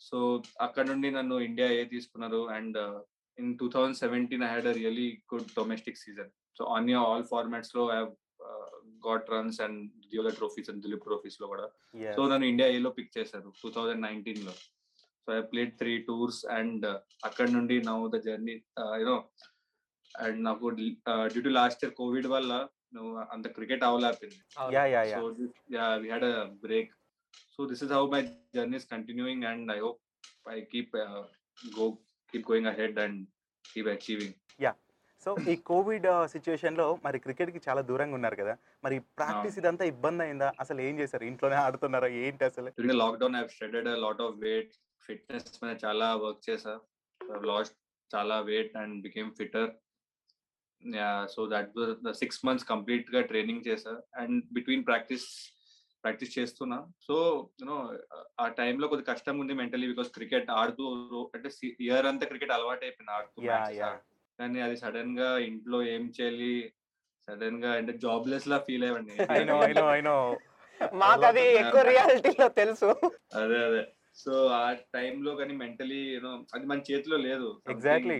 so 0.00 0.18
అక్కడ 0.66 0.84
నుండి 0.92 1.08
నన్ను 1.16 1.36
ఇండియా 1.48 1.68
ఏ 1.80 1.82
తీసుకున్నారు 1.94 2.40
and 2.56 2.78
in 3.38 3.52
two 3.60 3.66
thousand 3.74 3.98
seventeen 4.04 4.44
I 4.46 4.50
had 4.52 4.68
a 4.72 4.74
really 4.80 5.08
good 5.32 5.48
domestic 5.58 6.02
season 6.04 6.30
so 6.58 6.64
on 6.76 6.90
all 7.04 7.24
ఫార్మాట్స్లో 7.32 7.84
I 7.96 8.00
got 9.06 9.30
runs 9.34 9.58
and 9.66 9.78
Deodhar 10.10 10.30
trophies 10.38 10.68
and 10.70 10.82
Duleep 10.84 11.06
ట్రోఫీస్లో 11.08 11.46
కూడా. 11.52 11.66
So 12.16 12.22
నన్ను 12.32 12.46
India 12.52 12.68
ఏలో 12.76 12.90
pick 12.98 13.16
చేశారు 13.16 13.48
two 13.62 13.68
thousand 13.76 14.04
నైన్టీన్లో. 14.08 14.54
So 15.24 15.28
I 15.38 15.40
played 15.52 15.72
three 15.80 15.92
tours 16.08 16.42
and 16.58 16.86
అక్కడ 17.28 17.46
నుండి 17.56 17.76
now 17.88 17.98
the 18.14 18.18
journey 18.26 18.56
you know 19.00 19.16
and 20.24 20.40
నాకు 20.48 20.68
due 21.32 21.42
to 21.48 21.52
last 21.60 21.82
year 21.84 21.94
Covid 22.00 22.28
వల్ల 22.34 22.52
అంత 23.30 23.46
cricket 23.48 23.82
అవలేకపోయింది 23.82 24.40
break 26.62 26.92
so 27.54 27.66
this 27.66 27.82
is 27.82 27.92
how 27.92 28.04
my 28.06 28.22
journey's 28.54 28.86
continuing 28.86 29.44
and 29.44 29.72
I 29.72 29.78
hope 29.78 30.00
I 30.48 30.60
keep 30.60 30.96
go 31.76 31.86
keep 32.34 32.46
going 32.50 32.66
ahead 32.66 32.98
and 32.98 33.20
keep 33.64 33.88
achieving 33.88 34.36
yeah. 34.60 34.72
So 35.26 35.36
ఈ 35.48 35.54
Covid 35.56 36.06
uh, 36.06 36.26
సిచ్యువేషన్లో 36.26 36.98
మరి 37.04 37.18
క్రికెట్కి 37.18 37.60
చాలా 37.68 37.80
దూరంగా 37.80 38.14
ఉన్నారు 38.14 38.36
కదా? 38.36 38.54
మరి 38.84 38.98
ప్రాక్టీస్ 38.98 39.58
ఇదంతా 39.58 39.84
ఇబ్బంది 39.84 40.22
అయిందా? 40.24 40.52
అసలు 40.60 40.80
ఏం 40.80 40.98
చేశారు? 40.98 41.24
ఇంట్లోనే 41.24 41.56
ఆడుతున్నారా? 41.56 42.06
ఏంటి 42.06 42.44
అసలు? 42.44 42.70
During 42.70 42.98
lockdown 43.18 43.36
I 43.36 43.44
had 43.60 43.88
lot 43.98 44.20
of 44.20 44.36
weight 44.38 44.72
fitness 45.02 45.46
చాలా 45.84 46.14
వర్క్ 46.14 46.50
చేశారు 46.50 46.82
లాస్ట్ 47.44 47.76
చాలా 48.10 48.40
weight 48.40 48.76
and 48.76 49.02
became 49.02 49.30
fitter 49.32 49.68
yeah 50.82 51.26
so 51.26 51.46
that 51.46 51.68
was 51.74 51.90
the 52.00 52.12
six 52.14 52.42
months 52.42 52.64
complete 52.64 53.06
గా 53.10 53.20
ట్రైనింగ్ 53.22 53.68
చేసా 53.68 53.92
అండ్ 54.16 54.44
బిట్వీన్ 54.52 54.86
ప్రాక్టీస్ 54.86 55.26
ప్రాక్టీస్ 56.04 56.38
చేస్తున్నా 56.38 56.78
సో 57.06 57.16
యూనో 57.60 57.76
ఆ 58.40 58.48
టైంలో 58.56 58.88
కొద్ది 58.88 59.06
కష్టం 59.06 59.38
ఉంది 59.38 59.54
మెంటలీ 59.54 59.86
బికాస్ 59.86 60.08
క్రికెట్ 60.08 60.50
ఆడుతూ 60.52 60.84
రో- 61.12 61.28
అంటే 61.34 61.50
ఇయర్ 61.80 62.06
అంతా 62.06 62.26
క్రికెట్ 62.26 62.52
అలవాటు 62.52 62.84
అయిపోయింది 62.84 63.12
ఆడుతూ. 63.12 63.38
కానీ 64.38 64.60
అది 64.60 64.76
సడన్గా 64.76 65.38
ఇంట్లో 65.40 65.82
ఏం 65.86 66.12
చేయాలి? 66.16 66.54
సడన్గా 67.28 67.72
అంటే 67.72 67.92
జాబ్లెస్ 67.98 68.48
లా 68.48 68.58
ఫీల్ 68.58 68.84
అయ్యండి 68.84 69.16
I 69.32 69.44
know 69.44 69.56
I 69.62 69.72
know 69.72 69.86
I 69.92 70.00
know 70.00 70.16
మాకు 70.96 71.24
అది 71.26 71.42
ఎక్కువ 71.60 71.82
రియాలిటీలో 71.90 72.48
తెలుసు. 72.52 72.88
అదే 73.34 73.58
అదే. 73.64 73.82
సో 74.16 74.32
ఆ 74.56 74.64
టైంలో 74.94 75.36
కానీ 75.36 75.52
మెంటలీ 75.56 76.00
యూనో 76.14 76.32
అది 76.54 76.66
మన 76.66 76.78
చేతిలో 76.90 77.16
లేదు. 77.18 77.48
ఎగ్జాక్ట్లీ 77.70 78.18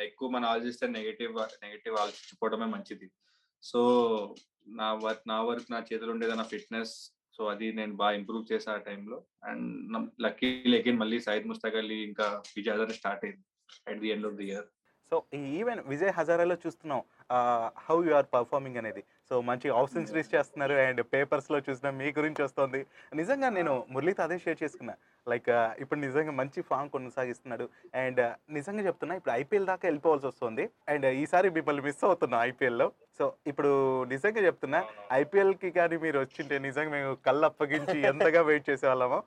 ఎక్కువ 0.00 0.28
మనం 0.30 0.48
ఆలోచిస్తే 0.48 0.86
నెగిటివ్ 0.86 1.34
నెగటివ్ 1.64 1.96
ఆలోచించుకోవడమే 1.96 2.64
మంచిది. 2.64 3.08
సో 3.62 3.80
నా 4.80 4.92
వర్క్ 5.04 5.24
నా 5.28 5.38
వర్క్ 5.42 5.72
నా 5.72 5.78
చేతిలో 5.78 6.12
ఉండేది 6.12 6.36
నా 6.36 6.46
ఫిట్నెస్ 6.52 6.94
సో 7.38 7.42
అది 7.44 7.72
నేను 7.72 7.92
బాగా 7.96 8.12
ఇంప్రూవ్ 8.12 8.52
చేసా 8.52 8.72
ఆ 8.72 8.84
టైంలో 8.88 9.18
అండ్ 9.50 9.96
లక్కీ 10.22 10.48
అగైన్ 10.80 11.00
మళ్ళీ 11.02 11.20
సైద్ 11.20 11.48
ముస్తాక్ 11.50 11.76
అలీ 11.76 11.98
ఇంకా 12.04 12.26
విజయ్ 12.56 12.92
స్టార్ట్ 13.00 13.24
అయింది 13.24 13.44
at 13.90 14.00
the 14.00 14.10
end 14.14 14.26
of 14.26 14.34
the 14.34 14.46
year 14.50 14.66
so 15.12 15.24
even 15.34 15.80
Vijay 15.92 16.12
హజారాలో 16.18 16.54
చూస్తున్నాం 16.54 17.02
హౌ 17.86 17.96
యు 18.04 18.12
ఆర్ 18.18 18.28
పర్ఫార్మింగ్ 18.34 18.78
అనేది. 18.82 19.02
సో 19.30 19.34
మంచి 19.48 19.68
ఆఫ్ 19.78 19.90
సెంచరీస్ 19.94 20.30
చేస్తున్నారు 20.34 20.74
అండ్ 20.84 21.00
పేపర్స్లో 21.12 21.58
చూసిన 21.66 21.90
మీ 22.00 22.08
గురించి 22.18 22.40
వస్తుంది. 22.46 22.80
నిజంగా 23.20 23.48
నేను 23.58 23.72
మురళితో 23.94 24.22
అదే 24.26 24.36
షేర్ 24.44 24.58
చేసుకున్నా. 24.62 24.94
లైక్ 25.26 25.50
ఇప్పుడు 25.82 25.98
నిజంగా 26.06 26.32
మంచి 26.40 26.60
ఫామ్ 26.70 26.88
కొనసాగిస్తున్నాడు. 26.94 27.66
అండ్ 28.02 28.20
నిజంగా 28.56 28.82
చెప్తున్నా 28.88 29.16
ఇప్పుడు 29.20 29.34
ఐపీఎల్ 29.40 29.68
దాకా 29.72 29.84
వెళ్ళిపోవాల్సి 29.88 30.26
వస్తుంది. 30.30 30.64
అండ్ 30.94 31.06
ఈసారి 31.22 31.50
మిమ్మల్ని 31.58 31.84
మిస్ 31.88 32.04
అవుతున్నాం 32.08 32.42
ఐపీఎల్లో. 32.50 32.88
సో 33.18 33.26
ఇప్పుడు 33.52 33.72
నిజంగా 34.14 34.42
చెప్తున్నా 34.48 34.80
ఐపీఎల్కి 35.20 35.70
కానీ 35.78 35.98
మీరు 36.04 36.18
వచ్చింటే 36.24 36.58
నిజంగా 36.68 36.92
మేము 36.98 37.12
కళ్ళు 37.28 37.46
అప్పగించి 37.50 37.96
ఎంతగా 38.12 38.42
వెయిట్ 38.50 38.68
చేసేవాళ్ళమో 38.70 39.20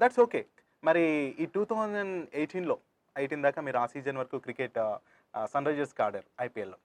దట్స్ 0.00 0.20
ఓకే 0.26 0.42
మరి 0.82 1.04
ఈ 1.42 1.44
టూ 1.54 1.62
థౌజండ్ 1.70 2.16
ఎయిటీన్లో 2.40 2.76
ఎయిటీన్ 3.16 3.44
దాకా 3.46 3.60
మీరు 3.66 3.78
ఆ 3.82 3.86
సీజన్ 3.92 4.18
వరకు 4.20 4.36
క్రికెట్ 4.46 4.78
సన్ 5.52 5.66
రైజర్స్కి 5.68 6.02
ఆడారు 6.06 6.28
ఐపీఎల్లో. 6.46 6.78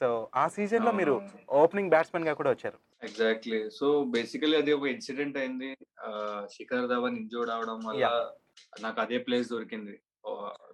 సో 0.00 0.06
ఆ 0.40 0.44
సీజన్లో 0.54 0.90
మీరు 1.00 1.14
ఓపెనింగ్ 1.60 1.92
బ్యాట్స్మెన్గా 1.94 2.32
కూడా 2.38 2.50
వచ్చారు. 2.54 2.78
ఎగ్జాక్ట్లీ. 3.08 3.58
సో 3.78 3.86
బేసికలీ 4.16 4.56
అది 4.62 4.72
ఒక 4.78 4.86
ఇన్సిడెంట్ 4.94 5.38
అయింది. 5.42 5.70
శిఖర్ 6.56 6.88
ధవన్ 6.92 7.16
ఇంజోర్డ్ 7.22 7.52
అవడం 7.54 7.80
వల్ల. 7.88 8.10
నాకు 8.84 9.00
అదే 9.04 9.18
ప్లేస్ 9.28 9.48
దొరికింది. 9.54 9.96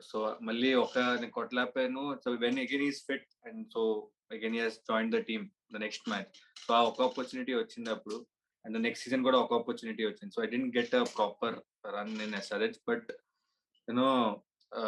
సో 0.08 0.18
మళ్ళీ 0.48 0.70
ఒక 0.84 0.98
నేను 0.98 1.34
కొట్టలేకపోయాను 1.38 2.04
so 2.24 2.30
when 2.44 2.60
again 2.64 2.84
he's 2.90 3.00
fit 3.08 3.30
and 3.48 3.62
so 3.74 3.82
again 4.36 4.58
he's 4.62 4.78
join 4.90 5.12
the 5.14 5.20
team 5.30 5.44
the 5.74 5.80
next 5.86 6.08
match. 6.12 6.30
So 6.64 6.70
ఆ 6.78 6.82
ఒక 6.90 7.02
ఆపర్చునిటీ 7.08 7.54
వచ్చింది 7.54 7.90
అప్పుడు 7.96 8.18
అండ్ 8.64 8.78
నెక్స్ట్ 8.86 9.04
సీజన్ 9.04 9.26
కూడా 9.28 9.38
ఒక 9.44 9.54
ఆపర్చునిటీ 9.60 10.02
వచ్చింది. 10.06 10.32
So 10.36 10.40
I 10.44 10.48
didn't 10.54 10.70
get 10.78 10.94
a 11.00 11.04
proper 11.16 11.56
run 11.96 12.16
in 12.26 12.34
SRH 12.40 12.78
but 12.88 13.10
you know 13.88 14.08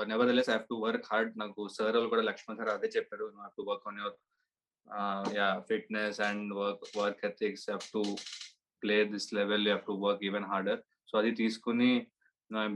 nevertheless 0.28 0.50
have 0.50 0.64
to 0.70 0.76
work 0.84 1.06
hard 1.10 1.32
నాకు 1.38 1.62
sir 1.74 1.94
వాళ్ళు 1.94 2.10
కూడా 2.10 2.24
లక్ష్మణ్ 2.28 2.58
సార్ 2.60 2.70
అదే 2.70 2.88
చెప్పారు. 2.96 3.26
Have 3.34 3.54
to 3.58 3.64
work 3.70 3.86
on 3.88 3.98
your 4.00 4.16
yeah 5.36 5.48
fitness 5.70 6.18
and 6.20 6.52
work 6.54 6.84
work 6.98 7.22
ethics 7.24 7.64
have 7.68 7.84
to 7.92 8.02
play 8.82 8.96
this 9.12 9.28
level 9.34 9.62
you 9.62 9.72
have 9.72 9.86
to 9.86 9.96
work 10.06 10.22
even 10.24 10.46
harder 10.52 10.80
so 11.08 11.16
అది 11.18 11.32
తీసుకుని 11.42 11.90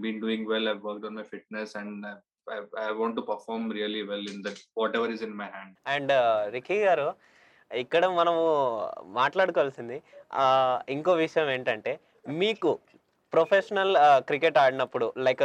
been 0.04 0.20
doing 0.20 0.48
well 0.52 0.68
I 0.68 0.76
work 0.88 1.06
on 1.06 1.16
my 1.16 1.26
fitness 1.32 1.74
and 1.76 2.06
I 2.82 2.90
want 3.00 3.16
to 3.16 3.24
perform 3.30 3.66
really 3.78 4.02
well 4.10 4.28
in 4.32 4.42
that 4.46 4.60
what 4.78 4.94
ever 4.96 5.12
is 5.16 5.24
in 5.28 5.36
my 5.36 5.48
hand 5.56 5.74
and 5.94 6.12
Ricky 6.56 6.78
గారు 6.82 7.08
ఇక్కడ 7.70 8.04
మనము 8.18 8.44
మాట్లాడుకోవాల్సింది 9.18 9.96
ఇంకో 10.88 11.12
విషయం 11.24 11.48
ఏంటంటే 11.50 11.92
మీకు 12.34 12.70
ప్రొఫెషనల్ 13.32 13.94
క్రికెట్ 14.28 14.56
uh, 14.56 14.62
ఆడినప్పుడు 14.62 15.06
లైక్ 15.26 15.42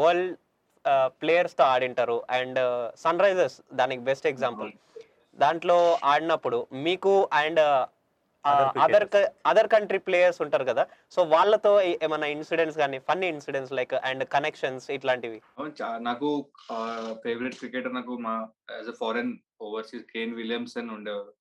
వరల్డ్ 0.00 0.32
uh, 0.32 0.40
ప్లేయర్స్తో 1.20 1.64
ఆడింటారు. 1.72 2.18
అండ్ 2.38 2.60
సన్ 3.04 3.24
రైజర్స్ 3.24 3.58
దానికి 3.80 4.02
బెస్ట్ 4.10 4.30
ఎగ్జాంపుల్ 4.32 4.70
దాంట్లో 5.42 5.76
ఆడినప్పుడు 6.12 6.58
మీకు 6.86 7.12
and 7.42 7.60
other. 8.84 9.06
Other 9.50 9.68
country 9.74 9.98
players 10.06 10.40
ఉంటారు 10.44 10.64
కదా. 10.70 10.84
సో 11.14 11.20
వాళ్ళతో 11.34 11.72
ఏమైనా 12.04 12.28
ఇన్సిడెంట్స్ 12.36 12.78
కానీ 12.80 12.98
funny 13.08 13.26
incidents 13.34 13.74
like 13.78 13.94
and 14.08 14.24
connections 14.34 14.86
ఇట్లాంటివి? 14.96 15.38
నాకు 16.08 16.28
ఫేవరెట్ 17.24 17.58
క్రికెటర్ 17.60 17.94
నాకు 17.98 18.14
మా 18.26 18.34
as 18.78 18.90
a 18.94 18.96
foreign 19.02 19.32
overseas 19.68 20.04
Kane 20.12 20.34
Williamson 20.40 20.90
ఉండేవారు 20.96 21.32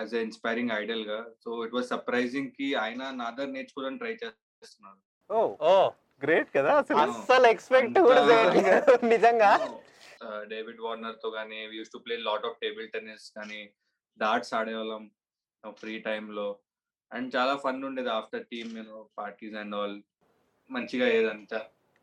యాజ్ 0.00 0.14
అ 0.18 0.22
ఇన్స్పైరింగ్ 0.26 0.74
ఐడల్గా. 0.80 1.18
సో 1.44 1.50
ఇట్ 1.66 1.74
వాస్ 1.78 1.90
సర్ప్రైజింగ్కి 1.94 2.68
ఆయన 2.84 3.02
నా 3.22 3.28
దగ్గర 3.30 3.52
నేర్చుకోవడానికి 3.56 4.02
ట్రై 4.04 4.14
చేస్తున్నారు 4.24 5.00
ఓ 5.30 5.40
ఓ 5.70 5.74
గ్రేట్ 6.22 6.50
కదా 6.56 6.72
అసలు 6.80 6.98
అస్సలు 7.04 7.46
ఎక్స్పెక్ట్ 7.46 7.98
కూడా 8.08 8.22
చేయలేదు 8.30 8.92
నిజంగా. 9.14 9.50
డేవిడ్ 10.50 10.80
వార్నర్తో 10.80 11.28
కానీ 11.30 11.58
used 11.78 11.92
to 11.94 12.00
play 12.04 12.16
lot 12.28 12.44
of 12.48 12.58
table 12.62 12.86
tennis 12.88 13.26
కానీ 13.36 13.60
డార్ట్స్ 14.18 14.54
ఆడేవాళ్ళం 14.54 15.04
ఫ్రీ 15.76 15.94
లో. 16.32 16.46
అండ్ 17.12 17.28
చాలా 17.34 17.54
ఫన్ 17.56 17.80
ఉండేది 17.84 18.10
after 18.10 18.44
team 18.44 18.70
you know 18.78 18.98
parties 19.18 19.54
and 19.54 19.74
all 19.74 19.96
మంచిగా 20.70 21.06
ఏదంతా 21.16 21.58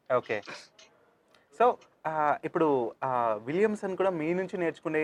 ఓకే 0.09 0.37
సో 1.59 1.65
ఇప్పుడు 2.43 2.67
విలియమ్సన్ 3.47 3.97
కూడా 3.97 4.11
మీ 4.19 4.29
నుంచి 4.33 4.57
నేర్చుకునే 4.57 5.03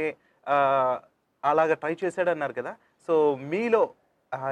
అలాగా 1.44 1.74
ట్రై 1.74 1.94
చేశాడు 2.04 2.30
అన్నారు 2.30 2.54
కదా. 2.54 2.72
సో 3.10 3.14
మీలో 3.52 3.82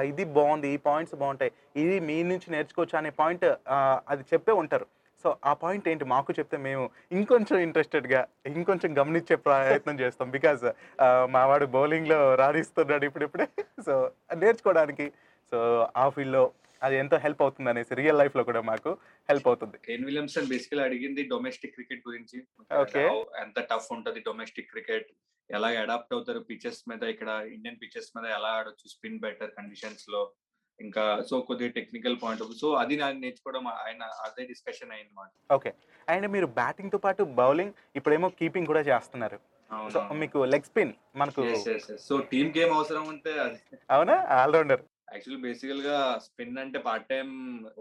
ఇది 0.04 0.24
బాగుంది 0.24 0.68
ఈ 0.68 0.76
పాయింట్స్ 0.76 1.14
బాగుంటాయి. 1.14 1.52
ఇది 1.76 2.00
మీ 2.00 2.22
నుంచి 2.22 2.50
నేర్చుకోవచ్చు 2.50 2.98
అనే 2.98 3.10
పాయింట్ 3.10 3.44
అది 4.08 4.22
చెప్పే 4.32 4.52
ఉంటారు. 4.52 4.86
సో 5.22 5.36
ఆ 5.44 5.52
పాయింట్ 5.52 5.88
ఏంటి? 5.88 6.04
మాకు 6.04 6.34
చెప్తే 6.38 6.56
మేము 6.56 6.90
ఇంకొంచెం 7.12 7.58
ఇంట్రెస్టెడ్గా 7.58 8.26
ఇంకొంచెం 8.46 8.98
గమనించే 8.98 9.36
ప్రయత్నం 9.36 10.00
చేస్తాం. 10.00 10.30
బికాజ్ 10.30 10.64
మావాడు 11.26 11.66
బౌలింగ్లో 11.66 12.34
రాణిస్తున్నాడు 12.34 13.04
ఇప్పుడిప్పుడే. 13.04 13.46
సో 13.86 14.10
నేర్చుకోవడానికి. 14.36 15.12
సో 15.50 15.88
ఆ 15.96 16.08
ఫీల్డ్లో 16.08 16.50
అది 16.84 16.96
ఎంతో 16.96 17.16
హెల్ప్ 17.16 17.42
అవుతుంది 17.42 17.70
అనేసి 17.70 17.94
రియల్ 17.94 18.18
లైఫ్లో 18.18 18.44
కూడా 18.44 18.60
మాకు 18.60 18.90
హెల్ప్ 19.30 19.46
అవుతుంది. 19.46 19.78
కేన్ 19.78 20.04
విలియమ్సన్ 20.04 20.46
బేసికల్ 20.46 20.80
అడిగింది 20.80 21.22
డొమెస్టిక్ 21.22 21.74
క్రికెట్ 21.74 22.02
గురించి. 22.08 22.42
How- 22.72 23.42
ఎంత 23.42 23.60
టఫ్ 23.60 23.92
ఉంటది 23.92 24.20
డొమెస్టిక్ 24.20 24.70
క్రికెట్ 24.70 25.06
ఎలా 25.50 25.68
అడాప్ట్ 25.68 26.14
అవుతారు 26.14 26.38
పిచెస్ 26.38 26.84
మీద? 26.88 27.02
ఇక్కడ 27.02 27.28
ఇండియన్ 27.28 27.76
పిచెస్ 27.82 28.18
మీద 28.18 28.32
ఎలా 28.32 28.48
ఆడొచ్చు? 28.48 28.88
స్పిన్ 28.88 29.20
బెటర్ 29.20 29.50
కండిషన్స్లో. 29.50 30.32
ఇంకా 30.80 31.22
సో 31.30 31.40
కొద్దిగా 31.40 31.70
టెక్నికల్ 31.70 32.16
పాయింట్ 32.22 32.42
ఆఫ్ 32.42 32.56
సో 32.60 32.72
అది 32.72 32.96
నాకు 32.96 33.16
నేర్చుకోవడం 33.16 33.68
ఆయన 33.68 34.02
అదే 34.02 34.46
డిస్కషన్ 34.46 34.92
అయింది 34.92 35.10
మాట 35.14 35.52
ఓకే 35.52 35.72
అండ్ 36.08 36.28
మీరు 36.28 36.46
బ్యాటింగ్తో 36.46 36.98
పాటు 36.98 37.22
బౌలింగ్ 37.22 37.72
ఇప్పుడేమో 37.96 38.28
కీపింగ్ 38.28 38.66
కూడా 38.66 38.80
చేస్తున్నారు. 38.80 39.38
సో 39.90 40.08
మీకు 40.08 40.44
లెగ్ 40.44 40.62
స్పిన్ 40.62 40.92
మనకు 41.16 41.64
సో 41.96 42.20
టీమ్ 42.20 42.52
గేమ్ 42.58 42.74
అవసరం 42.74 43.08
ఉంటే 43.08 43.60
అవునా? 43.90 44.14
ఆల్రౌండర్ 44.14 44.80
యాక్చువల్లీ 45.08 45.40
బేసికల్గా 45.46 45.96
స్పిన్ 46.26 46.60
అంటే 46.62 46.78
పార్ట్ 46.86 47.08
టైం 47.12 47.28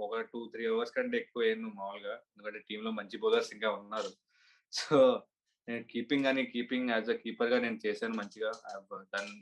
ఒక 0.05 0.21
టూ 0.31 0.39
త్రీ 0.53 0.63
అవర్స్ 0.71 0.95
కంటే 0.95 1.17
ఎక్కువ 1.23 1.45
అయ్యింది 1.45 1.69
మామూలుగా. 1.79 2.15
ఎందుకంటే 2.31 2.59
టీమ్లో 2.69 2.91
మంచి 2.99 3.21
బౌలర్స్ 3.23 3.51
ఇంకా 3.55 3.69
ఉన్నారు. 3.79 4.11
సో 4.73 4.97
నేను 5.67 5.83
కీపింగ్ 5.91 6.27
అని 6.31 6.43
కీపింగ్ 6.53 6.91
యాజ్ 6.93 7.09
అ 7.13 7.17
కీపర్గా 7.23 7.57
నేను 7.65 7.77
చేశాను 7.85 8.15
మంచిగా. 8.21 8.51
డన్ 9.13 9.33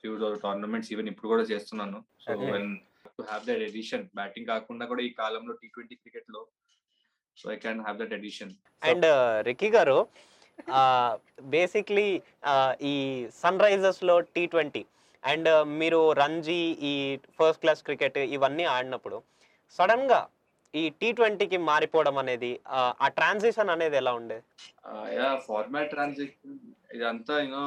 ఫ్యూ 0.00 0.12
టోర్నమెంట్స్ 0.46 0.90
ఈవెన్ 0.94 1.10
ఇప్పుడు 1.12 1.30
కూడా 1.34 1.44
చేస్తున్నాను. 1.52 1.98
So 2.24 2.30
Okay. 2.34 2.48
When 2.54 2.70
to 3.16 3.22
have 3.30 3.44
that 3.48 3.62
addition 3.68 4.04
batting 4.18 4.48
కాకుండా 4.52 4.84
కూడా 4.90 5.02
ఈ 5.08 5.10
కాలంలో 5.20 5.54
టీ 5.60 5.68
ట్వంటీ 5.74 5.96
క్రికెట్లో 6.02 6.40
so 7.36 7.46
I 7.54 7.56
can 7.64 7.80
have 7.86 7.98
that 8.02 8.14
addition 8.18 8.52
and 8.82 9.06
Ricky 9.48 9.68
గారు 9.76 9.98
బేసిక్లీ 11.54 12.08
ఈ 12.90 12.94
సన్ 13.42 13.60
రైజర్స్లో 13.66 14.16
టీ 14.34 14.42
ట్వంటీ 14.54 14.82
అండ్ 15.24 15.48
మీరు 15.80 16.00
రంజీ 16.18 16.60
ఈ 16.84 16.92
ఫస్ట్ 17.36 17.62
క్లాస్ 17.62 17.82
క్రికెట్ 17.82 18.18
ఇవన్నీ 18.34 18.64
ఆడినప్పుడు 18.70 19.16
సడన్గా 19.78 20.20
ఈ 20.74 20.82
టీ 21.00 21.08
ట్వంటీకి 21.12 21.58
మారిపోవడం 21.68 22.16
అనేది 22.18 22.50
ఆ, 22.70 22.80
ట్రాన్సిషన్ 23.16 23.70
అనేది 23.70 23.96
ఎలా 23.96 24.12
ఉండేది 24.14 24.44
ఫార్మాట్ 25.46 25.90
ట్రాన్సిషన్ 25.90 26.54
ఇదంతా 26.94 27.34
యూనో 27.40 27.64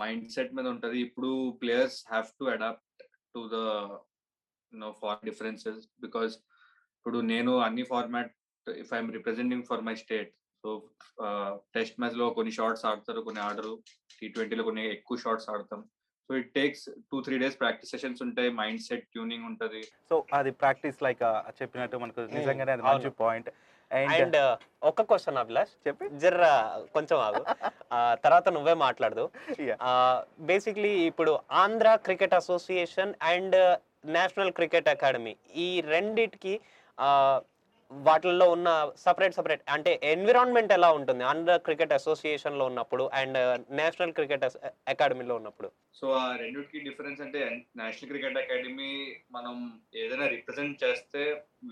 మైండ్ 0.00 0.26
సెట్ 0.30 0.52
మీద 0.54 0.66
ఉంటది. 0.66 0.96
ఇప్పుడు 1.06 1.30
players 1.60 1.98
have 2.08 2.28
to 2.38 2.44
adapt 2.52 3.02
to 3.34 3.42
the 3.48 3.58
no 4.72 4.88
far 5.00 5.20
differences 5.24 5.80
because 6.00 6.34
ఇప్పుడు 6.96 7.18
నేను 7.26 7.52
అన్ని 7.66 7.84
format 7.90 8.32
if 8.66 8.92
I'm 8.92 9.10
representing 9.12 9.64
for 9.64 9.82
my 9.82 9.94
state 9.96 10.32
so 10.66 10.82
test 11.74 12.00
మ్యాచ్లో 12.00 12.30
కొన్ని 12.30 12.52
షార్ట్స్ 12.52 12.84
ఆడతారు 12.84 13.20
కొన్ని 13.20 13.42
ఆడరు. 13.42 13.78
టీ 14.22 14.28
ట్వంటీలో 14.28 14.64
కొన్ని 14.64 14.92
ఎక్కువ 14.92 15.16
షార్ట్స్ 15.16 15.50
ఆడతాం. 15.50 15.84
So 16.28 16.34
it 16.34 16.54
takes 16.54 16.88
two 17.12 17.20
three 17.20 17.38
days 17.38 17.60
practice 17.60 17.90
sessions 17.90 18.22
ఉంటాయి 18.22 18.50
మైండ్ 18.50 18.80
సెట్ 18.80 19.04
ట్యూనింగ్ 19.04 19.44
ఉంటది. 19.44 19.82
సో 19.82 20.24
అది 20.32 20.50
ప్రాక్టీస్ 20.50 21.02
లైక్ 21.02 21.18
చెప్పినట్టు 21.62 21.96
మనకు 21.96 22.20
నిజంగానే 22.20 22.72
అది 22.72 22.82
మంచి. 22.82 23.10
పాయింట్. 23.10 23.50
అండ్ 23.92 24.12
అండ్ 24.12 24.58
ఒక 24.82 25.02
క్వశ్చన్ 25.02 25.36
అభిలాష్. 25.36 25.88
చెప్పి. 25.88 26.08
జర్ర 26.08 26.46
కొంచెం 26.94 27.18
ఆగు. 27.18 27.44
ఆ, 27.92 28.14
తర్వాత 28.14 28.48
నువ్వే 28.48 28.74
మాట్లాడదు. 28.74 29.30
బేసిక్లీ 30.40 30.88
ఇప్పుడు 30.88 31.38
Andhra 31.50 31.94
cricket 31.94 32.34
association 32.34 33.14
and 33.22 33.80
national 34.04 34.52
cricket 34.52 34.88
academy 34.88 35.36
ఈ 35.54 35.80
రెండిటికి 35.80 36.60
వాటిల్లో 37.90 38.46
ఉన్న 38.54 38.68
సపరేట్ 39.04 39.36
సపరేట్ 39.36 39.62
అంటే 39.74 39.90
ఎన్విరాన్మెంట్ 40.12 40.72
ఎలా 40.76 40.88
ఉంటుంది? 40.98 41.22
ఆంధ్ర 41.30 41.56
క్రికెట్ 41.66 41.92
అసోసియేషన్లో 41.98 42.64
ఉన్నప్పుడు 42.70 43.04
అండ్ 43.20 43.38
నేషనల్ 43.80 44.14
క్రికెట్ 44.18 44.44
అకాడమీలో 44.92 45.34
ఉన్నప్పుడు. 45.40 45.68
సో 45.98 46.06
ఆ 46.20 46.24
రెండింటికి 46.42 46.80
డిఫరెన్స్ 46.88 47.20
అంటే 47.26 47.42
నేషనల్ 47.82 48.10
క్రికెట్ 48.12 48.38
అకాడమీ 48.42 48.90
మనం 49.36 49.54
ఏదైనా 50.02 50.28
రిప్రజెంట్ 50.36 50.80
చేస్తే 50.84 51.22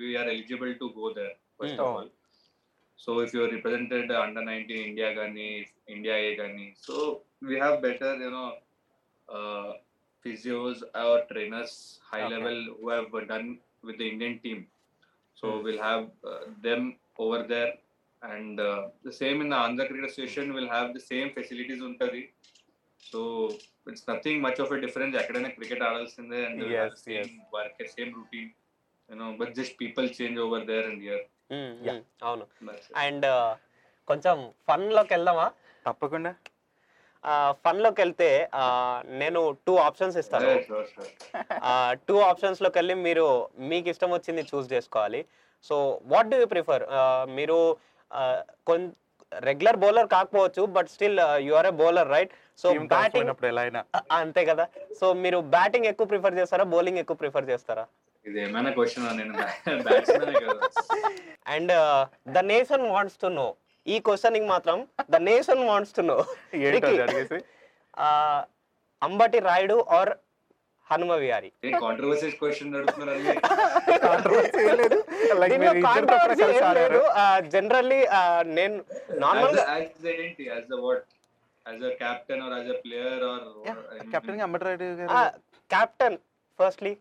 we're 0.00 0.30
eligible 0.35 0.75
to 0.83 0.88
go 0.99 1.09
there 1.18 1.35
first 1.61 1.83
of. 1.87 1.97
All 1.97 2.11
so 2.99 3.12
if 3.25 3.35
you're 3.37 3.50
represented 3.56 4.12
under 4.25 4.49
nineteen 4.50 4.85
India 4.90 5.11
కానీ 5.21 5.49
ఇండియా 5.94 6.16
ఏ 6.28 6.33
కానీ 6.42 6.66
so 6.87 6.94
we 7.49 7.56
have 7.56 7.76
better 7.87 8.23
you know 8.26 8.44
physios 10.25 10.83
or 11.02 11.25
trainers 11.33 11.76
high. 12.11 12.21
Level 12.35 12.62
who 12.78 12.87
have 12.90 13.09
done 13.33 13.50
with 13.88 13.99
the 14.02 14.06
Indian 14.12 14.38
team 14.47 14.62
so. 15.45 15.51
Will 15.67 15.83
have 15.87 16.05
them 16.67 16.87
over 17.25 17.47
there 17.55 17.73
and 18.23 18.61
the 19.07 19.11
same 19.21 19.39
in 19.45 19.55
Andhra 19.63 19.85
cricket 19.89 20.09
association 20.11 20.51
will 20.57 20.71
have 20.75 20.89
the 20.97 21.03
same 21.13 21.31
facilities 21.39 21.83
ఉంటుంది. 21.91 22.23
So 23.03 23.21
it's 23.90 24.07
nothing 24.11 24.40
much 24.45 24.61
of 24.64 24.73
a 24.77 24.79
difference 24.85 25.16
ఎక్కడైనా 25.23 25.51
cricket 25.57 25.83
ఆడాల్సిందే 25.88 26.40
and 26.47 26.62
Yes, 26.77 26.95
yes. 27.16 27.29
Work 27.57 27.83
same 27.97 28.12
routine 28.18 28.51
you know 29.09 29.27
but 29.40 29.53
just 29.59 29.77
people 29.83 30.07
change 30.18 30.38
over 30.47 30.64
there 30.71 30.87
and 30.90 31.05
year 31.09 31.25
అవును. 32.29 32.45
And 33.05 33.27
కొంచెం 34.09 34.37
ఫన్లోకి 34.68 35.12
వెళ్దామా? 35.14 35.47
తప్పకుండా. 35.87 36.33
ఫన్లోకి 37.64 38.01
వెళ్తే 38.01 38.29
నేను 39.21 39.40
టూ 39.66 39.75
ఆప్షన్స్ 39.85 40.16
ఇస్తాను. 40.23 40.49
టూ 42.09 42.16
ఆప్షన్స్లోకి 42.31 42.77
వెళ్ళి 42.79 42.95
మీరు 43.07 43.27
మీకు 43.71 43.88
ఇష్టం 43.92 44.11
వచ్చింది 44.14 44.42
చూస్ 44.51 44.68
చేసుకోవాలి. 44.73 45.21
So 45.68 45.77
what 46.12 46.31
do 46.33 46.38
you 46.42 46.46
prefer 46.55 46.85
మీరు 47.38 47.59
కొన్ 48.70 48.85
రెగ్యులర్ 49.48 49.79
బౌలర్ 49.85 50.09
కాకపోవచ్చు 50.16 50.62
but 50.77 50.88
still 50.94 51.20
you 51.46 51.53
are 51.61 51.68
a 51.72 51.74
bowler 51.83 52.11
right 52.16 52.33
so 52.62 52.66
batting 52.92 53.14
పోయినప్పుడు 53.14 53.48
ఎలా 53.53 53.62
అయినా. 53.66 53.81
అంతే 54.22 54.42
కదా. 54.50 54.64
సో 55.00 55.07
మీరు 55.24 55.38
బ్యాటింగ్ 55.55 55.88
ఎక్కువ 55.92 56.07
ప్రిఫర్ 56.12 56.38
చేస్తారా 56.40 56.64
బౌలింగ్ 56.74 57.00
ఎక్కువ 57.03 57.16
ప్రిఫర్ 57.22 57.48
చేస్తారా? 57.53 57.85
ఇది 58.29 58.38
ఏమైనా 58.44 58.70
క్వశ్చన్ 58.77 59.07
నేను 59.20 59.33
బ్యాట్స్మెన్ 59.87 60.35
కదా. 60.44 60.68
And 61.55 61.72
the 62.37 62.38
nation 62.53 62.85
wants 62.94 63.18
to 63.24 63.31
know 63.40 63.46
ఈ 63.87 63.96
క్వశ్చన్ 64.07 64.37
మాత్రం 64.53 64.79
the 65.14 65.16
nation 65.31 65.62
wants 65.70 65.94
to 65.96 66.03
know 66.11 66.18
Ambati 69.07 69.38
Rayudu 69.48 69.77
or 69.98 70.12
Hanuma 70.90 71.12
Vihari? 71.24 71.50
Controversies 71.85 72.37
question 72.40 72.72
లేదు. 74.81 74.98
జనరల్లీ 77.51 78.01
నేను 78.51 78.77
నార్మల్గా 79.19 79.65
ఏంటి 80.19 80.45
as 80.49 80.71
a 80.73 80.81
what 80.85 81.05
as 81.67 81.85
a 81.85 81.93
captain 82.03 82.43
or 82.47 82.55
as 82.59 82.71
a 82.71 82.79
player 82.85 83.25
or 83.25 83.47
captain 85.71 86.19
firstly 86.59 86.93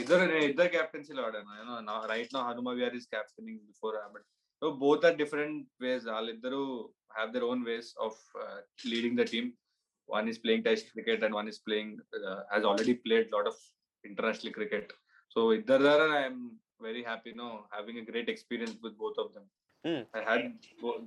ఇద్దరు 0.00 0.24
నేను 0.24 0.44
ఇద్దరు 0.44 0.70
కెప్టెన్సీలో 0.70 1.22
ఆడాను. 1.24 1.86
Right 2.10 2.32
no 2.34 2.40
Hanuma 2.48 2.70
Vihari 2.70 2.96
is 2.96 3.08
captaining 3.14 3.60
before 3.70 3.96
but 4.14 4.26
so 4.62 4.66
both 4.82 5.04
are 5.04 5.16
different 5.16 5.56
ways 5.80 6.04
వాళ్ళిద్దరు 6.08 6.60
have 7.14 7.30
their 7.34 7.46
own 7.48 7.62
ways 7.66 7.88
of 8.06 8.20
leading 8.86 9.18
the 9.20 9.26
team 9.32 9.48
one 10.08 10.28
is 10.28 10.38
playing 10.44 10.64
test 10.64 10.88
cricket 10.92 11.24
and 11.24 11.36
one 11.36 11.48
is 11.48 11.60
playing 11.66 11.94
has 12.46 12.66
already 12.70 12.94
played 13.06 13.28
lot 13.32 13.48
of 13.52 13.60
international 14.04 14.54
cricket 14.54 14.92
so 15.36 15.40
ఇద్దరు 15.52 15.82
ద్వారా 15.82 16.06
I'm 16.20 16.40
very 16.84 17.02
happy 17.04 17.32
no 17.40 17.48
having 17.72 18.00
a 18.02 18.06
great 18.10 18.32
experience 18.34 18.76
with 18.86 18.98
both 19.04 19.20
of 19.24 19.30
them 19.36 19.50
Hmm. 19.84 20.02
I 20.16 20.20
had 20.26 20.44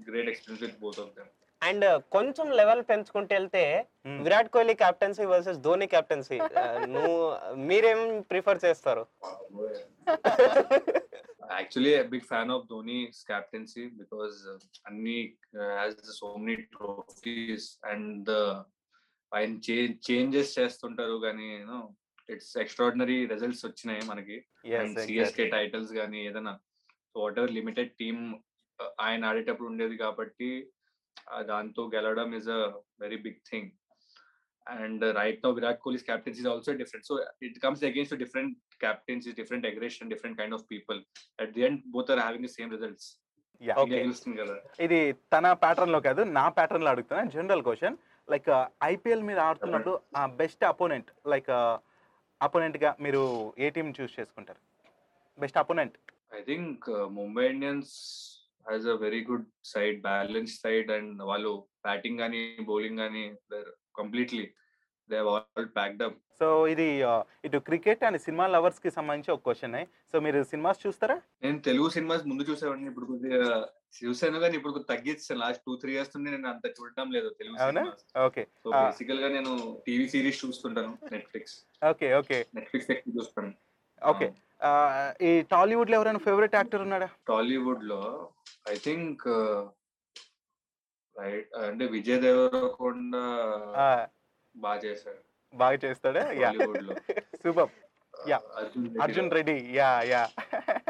great 0.07 0.29
experience 0.31 0.63
with 0.65 0.79
both 0.81 0.99
of 1.03 1.11
them 1.15 1.29
and 1.61 1.85
కొంచెం 2.15 2.47
level 2.59 2.81
పెంచుకుంటే 2.89 3.33
వెళ్తే 3.37 3.63
Hmm. 4.07 4.19
Virat 4.25 4.51
Kohli 4.55 4.75
captaincy 4.83 5.25
versus 5.31 5.59
Dhoni 5.67 5.87
captaincy 5.95 6.37
నువ్వు 6.95 7.15
మీరేం 7.69 8.01
prefer 8.31 8.63
చేస్తారు? 8.65 9.03
Actually 11.57 11.93
a 11.95 12.05
big 12.05 12.23
fan 12.23 12.49
of 12.49 12.67
Dhoni's 12.69 13.23
captaincy 13.23 13.83
because 13.99 14.37
uh, 14.45 14.55
Anni 14.87 15.19
uh, 15.53 15.69
has 15.77 15.93
so 16.13 16.29
many 16.37 16.57
trophies 16.73 17.63
and 17.93 18.25
uh, 18.37 18.55
ఆయన 19.31 19.53
changes 20.07 20.51
చేస్తుంటారు 20.57 21.15
కానీ 21.23 21.47
you know 21.53 21.79
it's 22.29 22.53
extraordinary 22.57 23.17
results 23.25 23.65
వచ్చినాయి 23.65 24.01
మనకి. 24.05 24.37
సిఎస్కే 25.05 25.45
టైటిల్స్ 25.55 25.93
కానీ 25.93 26.19
ఏదైనా 26.25 26.53
వాట్ 27.15 27.37
ఎవర్ 27.39 27.53
లిమిటెడ్ 27.57 27.91
టీమ్ 27.99 28.21
ఆయన 28.99 29.29
ఆడేటప్పుడు 29.29 29.69
ఉండేది 29.69 29.97
కాబట్టి 29.97 30.49
దాంతో 31.47 31.83
గెలవడం 31.95 32.29
is 32.39 32.49
a 32.49 32.61
very 32.99 33.17
big 33.17 33.39
thing 33.49 33.69
and 34.67 35.03
right 35.19 35.45
no 35.45 35.51
Virat 35.51 35.79
Kohli's 35.79 36.05
captaincy 36.05 36.41
is 36.41 36.49
also 36.53 36.73
different 36.73 37.07
so 37.07 37.15
it 37.41 37.59
comes 37.61 37.83
against 37.83 38.15
different 38.15 38.53
captaincy 38.79 39.31
different 39.31 39.67
aggression 39.67 40.09
different 40.09 40.37
kind 40.39 40.55
of 40.55 40.65
people 40.71 40.99
at 41.39 41.53
the 41.53 41.63
end 41.63 41.81
both 41.87 42.11
are 42.11 42.19
having 42.19 42.45
the 42.45 42.51
same 42.57 42.71
results 42.71 43.09
ఇది 44.79 44.99
తన 45.33 45.45
ప్యాటర్న్లో 45.61 45.99
కాదు 45.99 46.21
నా 46.37 46.43
ప్యాటర్న్లో 46.49 46.89
అడుగుతున్నా. 46.91 47.21
General 47.25 47.63
question 47.63 47.95
like 48.27 48.49
IPL 48.83 49.23
మీరు 49.23 49.39
ఆడుతున్నప్పుడు 49.39 49.93
best 50.35 50.63
opponent 50.65 51.09
like 51.27 51.49
అపోనెంట్గా 52.41 52.89
మీరు 52.99 53.21
ఏ 53.59 53.69
టీం 53.69 53.87
చూస్ 53.99 54.19
చేసుకుంటారు? 54.19 54.61
Best 55.37 55.57
opponent. 55.57 55.97
I 56.37 56.41
think 56.43 56.89
uh, 56.89 57.05
Mumbai 57.19 57.45
Indians 57.55 57.93
has 58.65 58.87
a 58.87 58.95
very 59.05 59.21
good 59.29 59.47
side 59.63 60.01
balance 60.01 60.53
side 60.61 60.89
and 60.91 61.23
వాళ్ళు 61.23 61.51
బ్యాటింగ్ 61.87 62.19
కానీ 62.19 62.41
బౌలింగ్ 62.71 62.97
కానీ 62.97 63.23
completely 63.95 64.45
they 65.09 65.19
all 65.33 65.69
packed 65.79 66.03
up. 66.03 66.17
So 66.41 66.47
ఇది 66.71 66.85
ఇటు 67.47 67.59
cricket 67.67 68.03
and 68.07 68.19
cinema 68.25 68.45
లవర్స్కి 68.55 68.89
సంబంధించి 68.97 69.31
ఒక 69.33 69.41
question 69.47 69.77
so 70.11 70.19
మీరు 70.25 70.39
సినిమాస్ 70.51 70.81
చూస్తారా? 70.85 71.15
నేను 71.43 71.59
తెలుగు 71.67 71.87
సినిమాస్ 71.95 72.25
ముందు 72.31 72.43
చూసేవాడిని. 72.49 72.89
ఇప్పుడు 72.91 73.07
కొద్దిగా 73.11 73.39
చూసాను 73.99 74.39
కానీ 74.43 74.55
ఇప్పుడు 74.59 74.83
తగ్గించాను 74.91 75.39
లాస్ట్ 75.43 75.63
టూ 75.67 75.73
త్రీ 75.81 75.91
ఇయర్స్ 75.95 76.13
నుండి 76.15 76.29
నేను 76.35 76.49
అంత 76.53 76.65
చూడటం 76.77 77.07
లేదు 77.15 77.29
తెలుగు 77.39 77.55
అవునా? 77.65 77.83
ఓకే. 78.27 78.43
సో. 78.63 78.69
బేసికల్గా 78.75 79.29
నేను 79.37 79.53
టీవీ 79.87 80.05
సిరీస్ 80.13 80.41
చూస్తుంటాను 80.43 80.91
నెట్ఫ్లిక్స్ 81.13 81.57
ఓకే 81.91 82.09
ఓకే. 82.19 82.39
నెట్ఫ్లిక్స్ 82.57 82.91
ఎక్కువ 82.95 83.13
చూస్తాను. 83.19 83.51
ఓకే. 84.01 84.27
ఈ 85.27 85.31
టాలీవుడ్లో 85.53 85.95
ఎవరైనా 85.99 86.21
ఫేవరెట్ 86.27 86.57
యాక్టర్ 86.59 86.83
ఉన్నాడా? 86.87 87.07
టాలీవుడ్లో 87.31 88.01
ఐ 88.73 88.75
థింక్ 88.85 89.25
రైట్ 91.15 91.53
అంటే 91.67 91.85
విజయ్ 91.95 92.21
దేవరకొండ 92.25 93.15
బాగా 94.55 94.79
చేశాడు. 94.85 95.21
బాగా 95.53 95.77
చేస్తాడా? 95.85 96.23
Yeah. 96.43 96.49
Super. 97.43 97.69
Yeah. 98.13 98.41
Arjun 99.01 99.31
Reddy 99.31 99.55
yeah 99.73 100.01
yeah. 100.03 100.21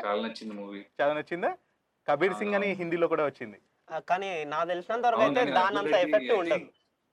చాలా 0.06 0.28
నచ్చింది 0.28 0.54
మూవీ. 0.54 0.82
చాలా 1.02 1.14
నచ్చిందా? 1.14 1.52
కబీర్ 2.08 2.34
సింగ్ 2.34 2.56
అని. 2.56 2.74
హిందీలో 2.74 3.08
కూడా 3.08 3.26
వచ్చింది. 3.26 3.58
కానీ 4.10 4.46
నాకు 4.46 4.68
తెలిసినంత 4.68 5.06
వరకు 5.06 5.22
అయితే 5.22 5.44
దాని 5.52 5.78
అంత 5.78 5.96
ఎఫెక్ట్ 5.96 6.32
ఉండదు. 6.32 6.68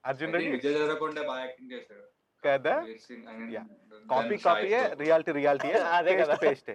అర్జున్ 0.04 0.32
రెడ్డి. 0.32 0.50
విజయ్ 0.50 0.74
దేవరకొండ 0.74 1.20
బాగా 1.26 1.40
యాక్టింగ్ 1.40 1.72
చేశాడు. 1.72 2.04
కదా? 2.42 2.74
కాపీ 4.10 4.36
కాపీయే. 4.36 4.80
రియాలిటీ 4.94 5.32
రియాలిటీ 5.32 5.68
అదే 5.98 6.16
కదా. 6.22 6.34
పేస్ట్. 6.34 6.70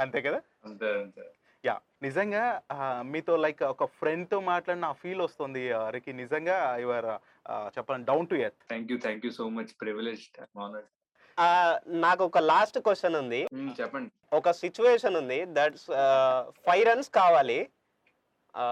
అంతే 0.00 0.20
కదా? 0.22 0.40
అంతే 0.64 0.92
అంతే. 0.94 1.22
యా. 1.64 1.74
నిజంగా 2.02 2.42
మీతో 3.12 3.34
లైక్ 3.44 3.62
ఒక 3.74 3.84
ఫ్రెండ్తో 4.00 4.40
మాట్లాడిన 4.40 4.84
ఆ 4.84 4.96
ఫీల్ 5.02 5.20
వస్తుంది 5.20 5.62
రికి. 5.90 6.12
నిజంగా 6.12 6.56
యువర్ 6.84 7.08
చెప్పండి 7.76 8.06
down 8.10 8.28
to 8.32 8.34
earth 8.34 8.62
thank 8.68 8.92
you 8.92 8.98
thank 9.06 9.24
you 9.26 9.32
so 9.38 9.46
much 9.48 9.72
privilege 9.80 10.24
నాకు 12.04 12.22
ఒక 12.24 12.38
లాస్ట్ 12.52 12.78
క్వశ్చన్ 12.78 13.16
ఉంది. 13.16 13.40
చెప్పండి. 13.80 14.10
ఒక 14.36 14.50
సిచ్యువేషన్ 14.62 15.16
ఉంది. 15.16 15.38
దట్స్ 15.58 15.86
ఫైవ్ 16.66 16.84
రన్స్ 16.88 17.10
కావాలి. 17.10 17.58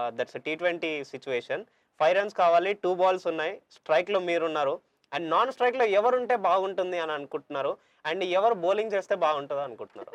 That's 0.07 0.37
T 0.45 0.55
twenty 0.55 0.91
situation 1.03 1.63
five 1.99 2.15
runs 2.17 2.35
కావాలి 2.35 2.73
టూ 2.73 2.91
బాల్స్ 2.95 3.27
ఉన్నాయి. 3.27 3.53
స్ట్రైక్లో 3.71 4.19
మీరున్నారు. 4.29 4.75
అండ్ 5.13 5.29
నాన్ 5.29 5.51
స్ట్రైక్లో 5.51 5.85
ఎవరుంటే 5.99 6.35
బాగుంటుంది 6.47 6.97
అని 6.99 7.11
అనుకుంటున్నారు. 7.11 7.77
అండ్ 8.05 8.23
ఎవరు 8.39 8.55
బౌలింగ్ 8.65 8.93
చేస్తే 8.93 9.15
బాగుంటుంది 9.25 9.61
అనుకుంటున్నారు? 9.61 10.11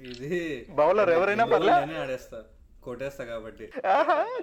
ఇది 0.00 0.66
Bowler 0.78 1.08
ఎవరైనా 1.16 1.44
ఈ 1.46 1.50
పర్లే? 1.52 1.72
నేనే 1.80 1.98
ఆడేస్తా. 2.00 2.38
కొట్టేస్తా 2.84 3.24
కాబట్టి. 3.24 3.66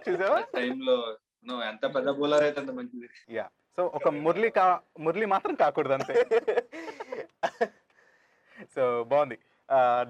చూసావా? 0.06 0.40
టైంలో 0.56 1.18
నో 1.48 1.56
ఎంత 1.64 1.86
పెద్ద 1.96 2.10
బౌలర్ 2.10 2.44
అయితే 2.44 2.60
అంత 2.60 2.72
మంచిది. 2.72 3.10
యా. 3.36 3.46
సో 3.78 3.86
ఒక 3.98 4.08
మురళి 4.08 4.50
కా 4.50 4.66
మురళి 5.00 5.26
మాత్రం 5.26 5.56
కాకూడదు 5.56 5.94
అంతే. 5.94 6.14
సో 8.76 9.04
బాగుంది. 9.04 9.38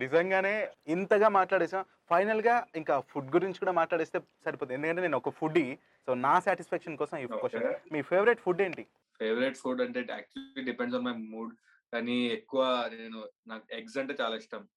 నిజంగానే 0.03 0.55
ఇంతగా 0.87 1.27
మాట్లాడేసాం. 1.39 1.85
ఫైనల్గా 2.09 2.55
ఇంకా 2.75 2.99
ఫుడ్ 2.99 3.29
గురించి 3.35 3.59
కూడా 3.59 3.71
మాట్లాడేస్తే 3.71 4.19
సరిపోతుంది. 4.45 4.77
ఎందుకంటే 4.77 5.01
నేను 5.01 5.17
ఒక 5.17 5.29
ఫుడ్ 5.29 5.59
సో 6.05 6.13
నా 6.13 6.39
సాటిస్ఫాక్షన్ 6.39 6.97
కోసం 6.97 7.17
ఈ 7.17 7.27
క్వశ్చన్. 7.27 7.73
మీ 7.93 8.01
ఫేవరెట్ 8.01 8.39
ఫుడ్ 8.39 8.61
ఏంటి? 8.61 8.85
ఫేవరెట్ 9.19 9.57
ఫుడ్ 9.57 9.81
అంటే 9.81 9.99
actually 9.99 10.63
depends 10.71 10.97
on 10.97 11.05
my 11.05 11.11
mood 11.11 11.53
కానీ 11.93 12.17
ఎక్కువ 12.37 12.89
నేను 12.93 13.19
నాకు 13.47 13.63
ఎగ్స్ 13.71 13.97
అంటే 13.97 14.15
చాలా 14.21 14.35
ఇష్టం. 14.35 14.67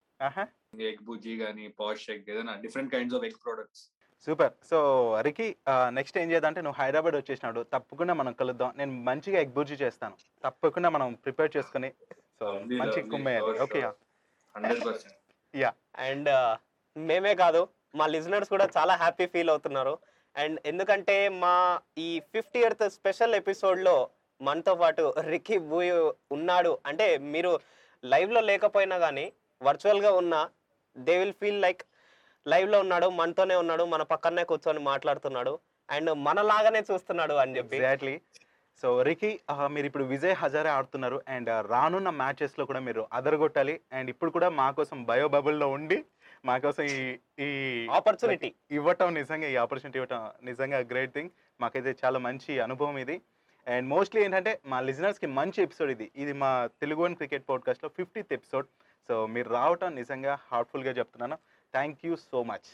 ఎగ్ 0.91 1.05
బుజ్జి 1.09 1.35
కానీ 1.45 1.65
పాష్ 1.81 2.07
ఎగ్ 2.15 2.31
ఏదైనా 2.33 2.55
different 2.65 2.93
kinds 2.95 3.17
of 3.19 3.25
egg 3.29 3.39
products. 3.45 3.83
Super. 4.27 4.53
So 4.71 4.79
Ricky 5.27 5.47
next 5.99 6.19
ఏం 6.23 6.29
చేద్దాం 6.33 6.55
నువ్వు 6.67 6.79
హైదరాబాద్ 6.81 7.17
వచ్చేసినాడు. 7.19 7.61
తప్పకుండా 7.75 8.15
మనం 8.21 8.33
కలుద్దాం. 8.41 8.71
నేను 8.79 8.93
మంచిగా 9.09 9.39
ఎగ్ 9.45 9.55
బుర్జీ 9.59 9.77
చేస్తాను. 9.85 10.17
తప్పకుండా 10.45 10.89
మనం 10.97 11.09
ప్రిపేర్ 11.25 11.55
చేసుకుని 11.57 11.91
సో 12.41 12.47
మంచి 12.81 13.03
కుమ్మేయాలి 13.13 13.61
ఓకే 13.67 13.83
పర్సెంట్. 14.89 15.17
అండ్ 16.07 16.31
మేమే 16.97 17.35
కాదు 17.43 17.61
మా 17.99 18.07
లిజనర్స్ 18.15 18.53
కూడా 18.55 18.69
చాలా 18.77 18.95
హ్యాపీ 19.03 19.27
ఫీల్ 19.27 19.51
అవుతున్నారు. 19.51 19.99
అండ్ 20.37 20.57
ఎందుకంటే 20.71 21.17
మా 21.45 21.55
ఈ 21.99 22.09
ఫిఫ్టీ 22.33 22.59
ఇయర్త్ 22.61 22.87
స్పెషల్ 22.99 23.35
ఎపిసోడ్లో 23.35 23.97
మనతో 24.41 24.75
పాటు 24.75 25.05
రికీ 25.33 25.59
బూయ్ 25.71 25.93
ఉన్నాడు. 26.37 26.73
అంటే 26.87 27.07
మీరు 27.35 27.53
లైవ్లో 28.05 28.41
లేకపోయినా 28.41 28.99
కానీ 28.99 29.27
వర్చువల్గా 29.63 30.11
ఉన్నా 30.13 30.51
దే 30.99 31.19
విల్ 31.19 31.33
ఫీల్ 31.33 31.61
లైక్ 31.61 31.83
లైవ్లో 32.47 32.81
ఉన్నాడు 32.81 33.07
మనతోనే 33.11 33.55
ఉన్నాడు 33.55 33.85
మన 33.85 34.03
పక్కనే 34.03 34.45
కూర్చొని 34.45 34.79
మాట్లాడుతున్నాడు 34.79 35.59
అండ్ 35.91 36.11
మనలాగానే 36.13 36.81
చూస్తున్నాడు 36.93 37.35
అని 37.35 37.57
చెప్పి. 37.57 37.77
ఎగ్జాక్ట్లీ. 37.77 38.21
సో 38.83 39.03
రికి 39.03 39.41
మీరు 39.67 39.87
ఇప్పుడు 39.87 40.05
విజయ్ 40.05 40.35
హజారే 40.35 40.71
ఆడుతున్నారు 40.71 41.23
అండ్ 41.29 41.49
రానున్న 41.69 42.11
matches 42.11 42.53
లో 42.59 42.65
కూడా 42.67 42.81
మీరు 42.81 43.07
అదరగొట్టాలి 43.13 43.81
అండ్ 43.93 44.11
ఇప్పుడు 44.11 44.31
కూడా 44.31 44.49
మా 44.49 44.71
కోసం 44.71 45.05
బయో 45.05 45.29
బబుల్లో 45.29 45.69
ఉండి 45.69 46.05
మా 46.45 46.59
కోసం 46.59 46.83
ఈ 46.83 47.17
ఈ 47.41 47.49
ఆపర్చునిటీ 47.91 48.55
ఇవ్వటం 48.71 49.15
నిజంగా 49.15 49.49
ఈ 49.49 49.57
ఆపర్చునిటీ 49.57 49.99
ఇవ్వటం 49.99 50.31
నిజంగా 50.43 50.79
గ్రేట్ 50.79 51.15
థింగ్. 51.15 51.31
మాకైతే 51.61 51.95
చాలా 52.05 52.19
మంచి 52.19 52.61
అనుభవం 52.61 52.99
ఇది. 52.99 53.17
అండ్ 53.67 53.89
మోస్ట్లీ 53.89 54.25
ఏంటంటే 54.25 54.61
మా 54.67 54.81
లిజనర్స్కి 54.81 55.27
మంచి 55.27 55.63
ఎపిసోడ్ 55.63 55.91
ఇది. 55.91 56.11
ఇది 56.17 56.33
మా 56.33 56.69
తెలుగు 56.81 57.03
వన్ 57.03 57.17
క్రికెట్ 57.17 57.49
పాడ్కాస్ట్లో 57.49 57.91
ఫిఫ్టీత్ 57.97 58.33
ఎపిసోడ్. 58.33 58.67
సో 59.09 59.15
మీరు 59.35 59.49
రావటం 59.51 59.91
నిజంగా 59.95 60.35
హార్ట్ఫుల్గా 60.51 60.93
చెప్తున్నాను. 60.99 61.37
Thank 61.75 62.05
you 62.07 62.15
so 62.25 62.41
much 62.45 62.69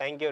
thank 0.00 0.22
you 0.22 0.28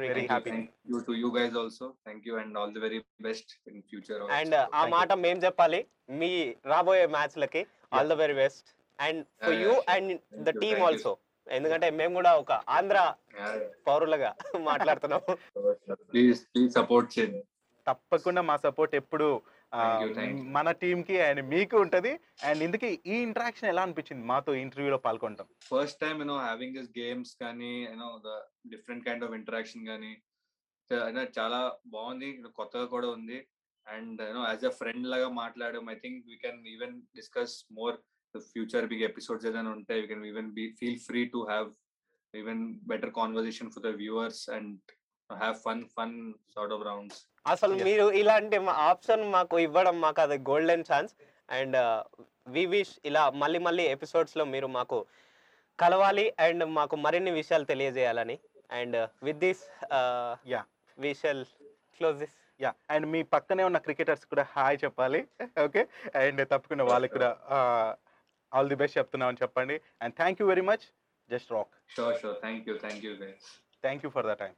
to 1.07 1.13
also 1.61 1.87
thank 2.05 2.25
you 2.29 2.35
and 2.43 2.55
all 2.59 2.73
the 2.77 2.83
very 2.87 3.01
best 3.29 3.51
in 3.71 3.83
future 3.91 4.23
and 4.39 4.55
ఆ 4.57 4.65
Thank 4.65 4.85
you. 4.85 4.93
మాట 4.97 5.13
మేం 5.25 5.39
చెప్పాలి. 5.47 5.81
మీ 6.21 6.31
రాబోయే 6.65 7.07
మ్యాచ్ 7.17 7.37
లకి 7.39 7.63
all 7.93 8.11
the 8.13 8.17
very 8.23 8.37
best 8.41 8.69
and 8.99 9.21
for 9.45 9.59
you. 9.65 9.75
And 9.95 10.11
the 10.41 10.51
you, 10.51 10.61
team. 10.63 10.83
Also 10.89 11.13
ఎందుకంటే 11.47 11.87
మేము 12.01 12.15
కూడా 12.15 12.33
ఒక 12.41 12.53
ఆంధ్ర 12.77 12.99
పౌరులుగా 13.87 14.31
మాట్లాడుతున్నాము. 14.71 15.33
ప్లీజ్ 16.11 16.41
ప్లీజ్ 16.51 16.73
సపోర్ట్ 16.79 17.09
చేయండి. 17.15 17.41
తప్పకుండా 17.87 18.43
మా 18.43 18.57
సపోర్ట్ 18.65 18.95
ఎప్పుడు 18.95 19.27
మన 20.57 20.69
టీంకి 20.81 21.17
అండ్ 21.23 21.43
మీకు 21.53 21.77
ఉంటుంది. 21.81 22.13
అండ్ 22.49 22.63
ఇందుకే 22.67 22.89
ఈ 23.07 23.17
ఇంటరాక్షన్ 23.27 23.69
ఎలా 23.69 23.83
అనిపించింది 23.83 24.25
మాతో 24.27 24.55
ఇంటర్వ్యూలో 24.55 24.99
పాల్గొనటం? 25.07 25.47
First 25.71 26.01
time 26.01 26.17
you know 26.23 26.37
having 26.47 26.77
this 26.79 26.93
games 26.99 27.33
కానీ 27.43 27.73
you know 27.85 28.11
the 28.27 28.33
different 28.73 29.05
kind 29.05 29.25
of 29.25 29.37
interaction 29.41 29.87
కానీ 29.87 30.13
చాలా 31.39 31.61
బాగుంది. 31.87 32.29
కొత్తగా 32.59 32.87
కూడా 32.95 33.09
ఉంది. 33.09 33.39
And 33.87 34.21
you know 34.29 34.43
as 34.49 34.65
a 34.65 34.73
friend 34.81 35.07
లాగా 35.07 35.29
మాట్లాడడం 35.43 35.91
I 35.91 35.99
think 36.05 36.19
we 36.31 36.37
can 36.37 36.61
even 36.67 36.97
discuss 37.17 37.55
more 37.73 37.97
future 38.35 38.87
big 38.87 39.03
episodes 39.03 39.47
ఏదైనా 39.47 39.71
ఉంటాయి 39.71 40.01
we 40.03 40.07
can 40.07 40.27
even 40.33 40.51
be 40.59 40.65
feel 40.81 41.01
free 41.09 41.23
to 41.27 41.39
have 41.51 41.69
even 42.35 42.63
better 42.93 43.13
conversation 43.13 43.71
for 43.71 43.83
the 43.83 43.93
viewers 44.03 44.43
and 44.57 44.75
have 45.43 45.57
fun 45.67 45.83
fun 45.97 46.15
sort 46.55 46.73
of 46.77 46.85
rounds 46.91 47.19
అసలు. 47.47 47.75
మీరు 47.89 48.07
ఇలాంటి 48.21 48.57
option 48.91 49.23
మాకు 49.37 49.59
ఇవ్వడం 49.59 49.97
మాకు 50.01 50.21
అది 50.25 50.39
golden 50.51 50.85
chance 50.91 51.13
and 51.59 51.77
we 52.55 52.65
wish 52.75 52.95
ఇలా 53.05 53.23
మళ్ళీ 53.43 53.59
మళ్ళీ 53.59 53.85
ఎపిసోడ్స్లో 53.95 54.45
మీరు 54.55 54.67
మాకు 54.79 54.99
కలవాలి 55.79 56.27
అండ్ 56.47 56.65
మాకు 56.79 56.97
మరిన్ని 56.97 57.31
విషయాలు 57.31 57.65
తెలియజేయాలని. 57.65 58.37
And 58.71 58.97
with 59.23 59.41
this 59.47 59.63
Yeah. 60.53 60.65
We 60.99 61.11
shall 61.23 61.45
close 61.97 62.17
this 62.23 62.37
yeah 62.61 62.71
and 62.95 63.07
మీ 63.07 63.21
పక్కనే 63.35 63.65
ఉన్న 63.65 63.79
క్రికెటర్స్ 63.79 64.25
కూడా 64.33 64.45
హాయ్ 64.55 64.79
చెప్పాలి. 64.85 65.21
ఓకే 65.67 65.83
అండ్ 66.23 66.41
తప్పకుండా 66.53 66.85
వాళ్ళకి 66.85 67.13
కూడా 67.13 67.31
ఆల్ 68.53 68.69
ది 68.69 68.79
బెస్ట్ 68.83 68.99
చెప్తున్నామని 68.99 69.43
చెప్పండి. 69.43 69.77
And 70.03 70.15
thank 70.21 70.41
you 70.43 70.49
very 70.49 70.65
much 70.71 70.85
just 71.31 71.53
rock 71.57 71.75
sure 71.97 72.17
sure 72.23 72.37
thank 72.45 72.69
you 72.69 72.75
thank 72.85 73.05
you 73.05 73.13
thank 73.85 74.05
you 74.05 74.11
for 74.17 74.27
the 74.27 74.35
time 74.43 74.55